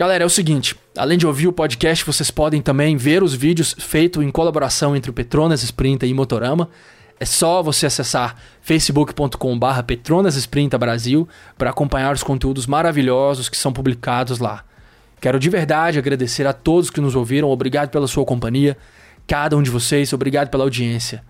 Galera, 0.03 0.25
é 0.25 0.27
o 0.27 0.31
seguinte, 0.31 0.75
além 0.99 1.17
de 1.17 1.29
ouvir 1.29 1.47
o 1.47 1.53
podcast, 1.53 2.05
vocês 2.05 2.29
podem 2.29 2.61
também 2.61 2.97
ver 2.97 3.23
os 3.23 3.35
vídeos 3.35 3.73
feitos 3.79 4.21
em 4.25 4.33
colaboração 4.33 4.97
entre 4.97 5.13
o 5.13 5.15
Petronas 5.15 5.63
Sprinta 5.63 6.05
e 6.05 6.13
Motorama. 6.13 6.69
É 7.21 7.25
só 7.25 7.63
você 7.63 7.87
acessar 7.87 8.35
facebook.com.br 8.63 9.83
Petronas 9.87 10.35
Sprinta 10.35 10.77
Brasil 10.77 11.29
para 11.57 11.71
acompanhar 11.71 12.13
os 12.13 12.25
conteúdos 12.25 12.67
maravilhosos 12.67 13.49
que 13.49 13.57
são 13.57 13.73
publicados 13.73 14.41
lá. 14.41 14.65
Quero 15.21 15.39
de 15.39 15.49
verdade 15.49 16.01
agradecer 16.01 16.49
a 16.49 16.53
todos 16.53 16.91
que 16.91 17.01
nos 17.01 17.15
ouviram, 17.15 17.49
obrigado 17.49 17.91
pela 17.91 18.09
sua 18.09 18.25
companhia, 18.25 18.77
cada 19.25 19.57
um 19.57 19.63
de 19.63 19.71
vocês, 19.71 20.13
obrigado 20.13 20.49
pela 20.49 20.65
audiência. 20.65 21.23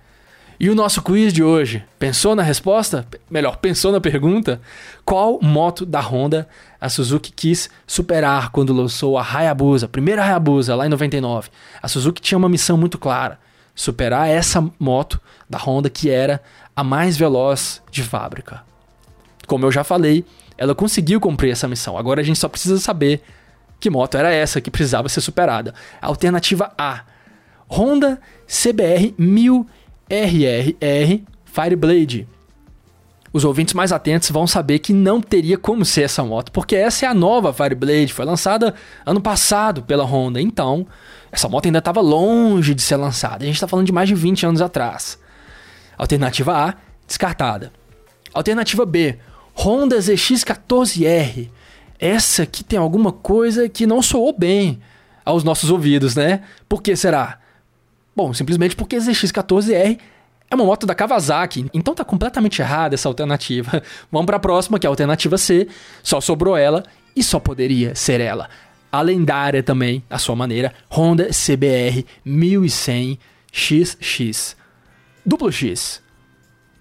E 0.62 0.70
o 0.70 0.76
nosso 0.76 1.02
quiz 1.02 1.32
de 1.32 1.42
hoje? 1.42 1.84
Pensou 1.98 2.36
na 2.36 2.42
resposta? 2.44 3.04
Melhor, 3.28 3.56
pensou 3.56 3.90
na 3.90 4.00
pergunta? 4.00 4.60
Qual 5.04 5.40
moto 5.42 5.84
da 5.84 5.98
Honda 5.98 6.48
a 6.80 6.88
Suzuki 6.88 7.32
quis 7.32 7.68
superar 7.84 8.50
quando 8.50 8.72
lançou 8.72 9.18
a 9.18 9.26
Hayabusa, 9.28 9.86
a 9.86 9.88
primeira 9.88 10.22
Hayabusa, 10.22 10.76
lá 10.76 10.86
em 10.86 10.88
99? 10.88 11.48
A 11.82 11.88
Suzuki 11.88 12.22
tinha 12.22 12.38
uma 12.38 12.48
missão 12.48 12.76
muito 12.76 12.96
clara: 12.96 13.40
superar 13.74 14.28
essa 14.28 14.64
moto 14.78 15.20
da 15.50 15.58
Honda 15.58 15.90
que 15.90 16.08
era 16.08 16.40
a 16.76 16.84
mais 16.84 17.16
veloz 17.16 17.82
de 17.90 18.04
fábrica. 18.04 18.62
Como 19.48 19.66
eu 19.66 19.72
já 19.72 19.82
falei, 19.82 20.24
ela 20.56 20.76
conseguiu 20.76 21.18
cumprir 21.20 21.50
essa 21.50 21.66
missão. 21.66 21.98
Agora 21.98 22.20
a 22.20 22.24
gente 22.24 22.38
só 22.38 22.48
precisa 22.48 22.78
saber 22.78 23.20
que 23.80 23.90
moto 23.90 24.16
era 24.16 24.32
essa 24.32 24.60
que 24.60 24.70
precisava 24.70 25.08
ser 25.08 25.22
superada. 25.22 25.74
Alternativa 26.00 26.72
A: 26.78 27.00
Honda 27.68 28.20
CBR 28.46 29.12
1000 29.18 29.66
RRR 30.12 31.22
Fireblade. 31.46 32.28
Os 33.32 33.46
ouvintes 33.46 33.72
mais 33.72 33.92
atentos 33.92 34.30
vão 34.30 34.46
saber 34.46 34.78
que 34.80 34.92
não 34.92 35.22
teria 35.22 35.56
como 35.56 35.86
ser 35.86 36.02
essa 36.02 36.22
moto, 36.22 36.52
porque 36.52 36.76
essa 36.76 37.06
é 37.06 37.08
a 37.08 37.14
nova 37.14 37.50
Fireblade, 37.50 38.12
foi 38.12 38.26
lançada 38.26 38.74
ano 39.06 39.22
passado 39.22 39.82
pela 39.82 40.04
Honda. 40.04 40.38
Então, 40.38 40.86
essa 41.30 41.48
moto 41.48 41.64
ainda 41.64 41.78
estava 41.78 42.02
longe 42.02 42.74
de 42.74 42.82
ser 42.82 42.96
lançada. 42.96 43.42
A 43.42 43.46
gente 43.46 43.54
está 43.54 43.66
falando 43.66 43.86
de 43.86 43.92
mais 43.92 44.06
de 44.06 44.14
20 44.14 44.44
anos 44.44 44.60
atrás. 44.60 45.18
Alternativa 45.96 46.68
A, 46.68 46.74
descartada. 47.06 47.72
Alternativa 48.34 48.84
B, 48.84 49.18
Honda 49.54 49.96
ZX14R. 49.96 51.48
Essa 51.98 52.42
aqui 52.42 52.62
tem 52.62 52.78
alguma 52.78 53.12
coisa 53.12 53.66
que 53.66 53.86
não 53.86 54.02
soou 54.02 54.36
bem 54.36 54.78
aos 55.24 55.42
nossos 55.42 55.70
ouvidos, 55.70 56.14
né? 56.14 56.42
Por 56.68 56.82
que 56.82 56.94
será? 56.96 57.38
Bom, 58.14 58.32
simplesmente 58.34 58.76
porque 58.76 58.96
a 58.96 58.98
ZX14R 58.98 59.98
é 60.50 60.54
uma 60.54 60.64
moto 60.64 60.86
da 60.86 60.94
Kawasaki, 60.94 61.66
então 61.72 61.94
tá 61.94 62.04
completamente 62.04 62.60
errada 62.60 62.94
essa 62.94 63.08
alternativa. 63.08 63.82
Vamos 64.12 64.26
para 64.26 64.36
a 64.36 64.40
próxima, 64.40 64.78
que 64.78 64.86
é 64.86 64.88
a 64.88 64.90
alternativa 64.90 65.38
C. 65.38 65.66
Só 66.02 66.20
sobrou 66.20 66.56
ela 66.56 66.82
e 67.16 67.22
só 67.22 67.40
poderia 67.40 67.94
ser 67.94 68.20
ela. 68.20 68.50
A 68.90 69.00
lendária 69.00 69.62
também, 69.62 70.04
à 70.10 70.18
sua 70.18 70.36
maneira, 70.36 70.74
Honda 70.90 71.30
CBR 71.30 72.04
1100 72.22 73.18
XX. 73.50 74.56
Duplo 75.24 75.50
X. 75.50 76.02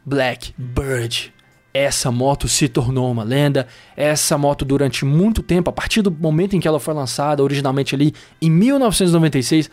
Blackbird. 0.06 1.34
Essa 1.74 2.12
moto 2.12 2.50
se 2.50 2.68
tornou 2.68 3.10
uma 3.10 3.24
lenda. 3.24 3.66
Essa 3.96 4.38
moto, 4.38 4.66
durante 4.66 5.06
muito 5.06 5.42
tempo, 5.42 5.70
a 5.70 5.74
partir 5.74 6.02
do 6.02 6.12
momento 6.12 6.58
em 6.58 6.60
que 6.60 6.68
ela 6.68 6.82
foi 6.82 6.94
lançada, 6.94 7.42
originalmente 7.42 7.96
ali 7.96 8.14
em 8.42 8.52
1996, 8.52 9.70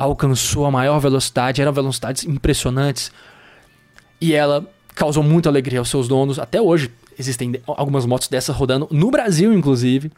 alcançou 0.00 0.64
a 0.64 0.70
maior 0.70 0.98
velocidade, 0.98 1.60
eram 1.60 1.72
velocidades 1.72 2.24
impressionantes. 2.24 3.12
E 4.18 4.32
ela 4.32 4.66
causou 4.94 5.22
muita 5.22 5.50
alegria 5.50 5.78
aos 5.78 5.90
seus 5.90 6.08
donos. 6.08 6.38
Até 6.38 6.60
hoje 6.60 6.90
existem 7.18 7.60
algumas 7.66 8.06
motos 8.06 8.28
dessas 8.28 8.56
rodando 8.56 8.88
no 8.90 9.10
Brasil, 9.10 9.52
inclusive. 9.52 10.10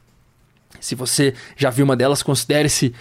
Se 0.81 0.95
você 0.95 1.35
já 1.57 1.69
viu 1.69 1.85
uma 1.85 1.97
delas, 1.97 2.23
considere-se 2.23 2.95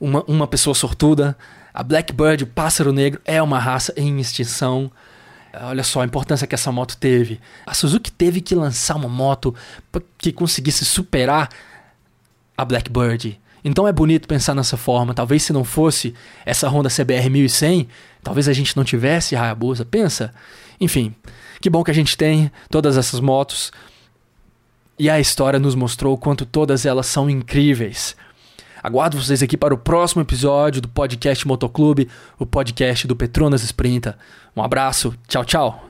uma, 0.00 0.24
uma 0.24 0.48
pessoa 0.48 0.74
sortuda. 0.74 1.36
A 1.72 1.82
Blackbird, 1.84 2.42
o 2.42 2.46
pássaro 2.48 2.92
negro, 2.92 3.20
é 3.24 3.40
uma 3.40 3.60
raça 3.60 3.94
em 3.96 4.18
extinção. 4.18 4.90
Olha 5.54 5.84
só 5.84 6.00
a 6.00 6.04
importância 6.04 6.46
que 6.46 6.56
essa 6.56 6.72
moto 6.72 6.96
teve. 6.96 7.40
A 7.64 7.72
Suzuki 7.72 8.10
teve 8.10 8.40
que 8.40 8.54
lançar 8.54 8.96
uma 8.96 9.08
moto 9.08 9.54
que 10.18 10.32
conseguisse 10.32 10.84
superar 10.84 11.48
a 12.58 12.64
Blackbird. 12.64 13.40
Então 13.64 13.86
é 13.86 13.92
bonito 13.92 14.28
pensar 14.28 14.54
nessa 14.54 14.76
forma. 14.76 15.14
Talvez 15.14 15.42
se 15.42 15.52
não 15.52 15.64
fosse 15.64 16.14
essa 16.44 16.68
Honda 16.68 16.88
CBR 16.88 17.28
1100, 17.30 17.88
talvez 18.22 18.48
a 18.48 18.52
gente 18.52 18.76
não 18.76 18.84
tivesse 18.84 19.34
Hayabusa. 19.34 19.84
Pensa. 19.84 20.32
Enfim, 20.80 21.14
que 21.60 21.70
bom 21.70 21.82
que 21.82 21.90
a 21.90 21.94
gente 21.94 22.16
tem 22.16 22.50
todas 22.70 22.96
essas 22.96 23.20
motos. 23.20 23.72
E 24.98 25.10
a 25.10 25.20
história 25.20 25.58
nos 25.58 25.74
mostrou 25.74 26.14
o 26.14 26.18
quanto 26.18 26.46
todas 26.46 26.86
elas 26.86 27.06
são 27.06 27.28
incríveis. 27.28 28.16
Aguardo 28.82 29.20
vocês 29.20 29.42
aqui 29.42 29.56
para 29.56 29.74
o 29.74 29.78
próximo 29.78 30.22
episódio 30.22 30.80
do 30.80 30.88
podcast 30.88 31.46
Motoclube, 31.46 32.08
o 32.38 32.46
podcast 32.46 33.06
do 33.06 33.16
Petronas 33.16 33.62
Sprinta. 33.62 34.16
Um 34.54 34.62
abraço, 34.62 35.12
tchau, 35.26 35.44
tchau. 35.44 35.85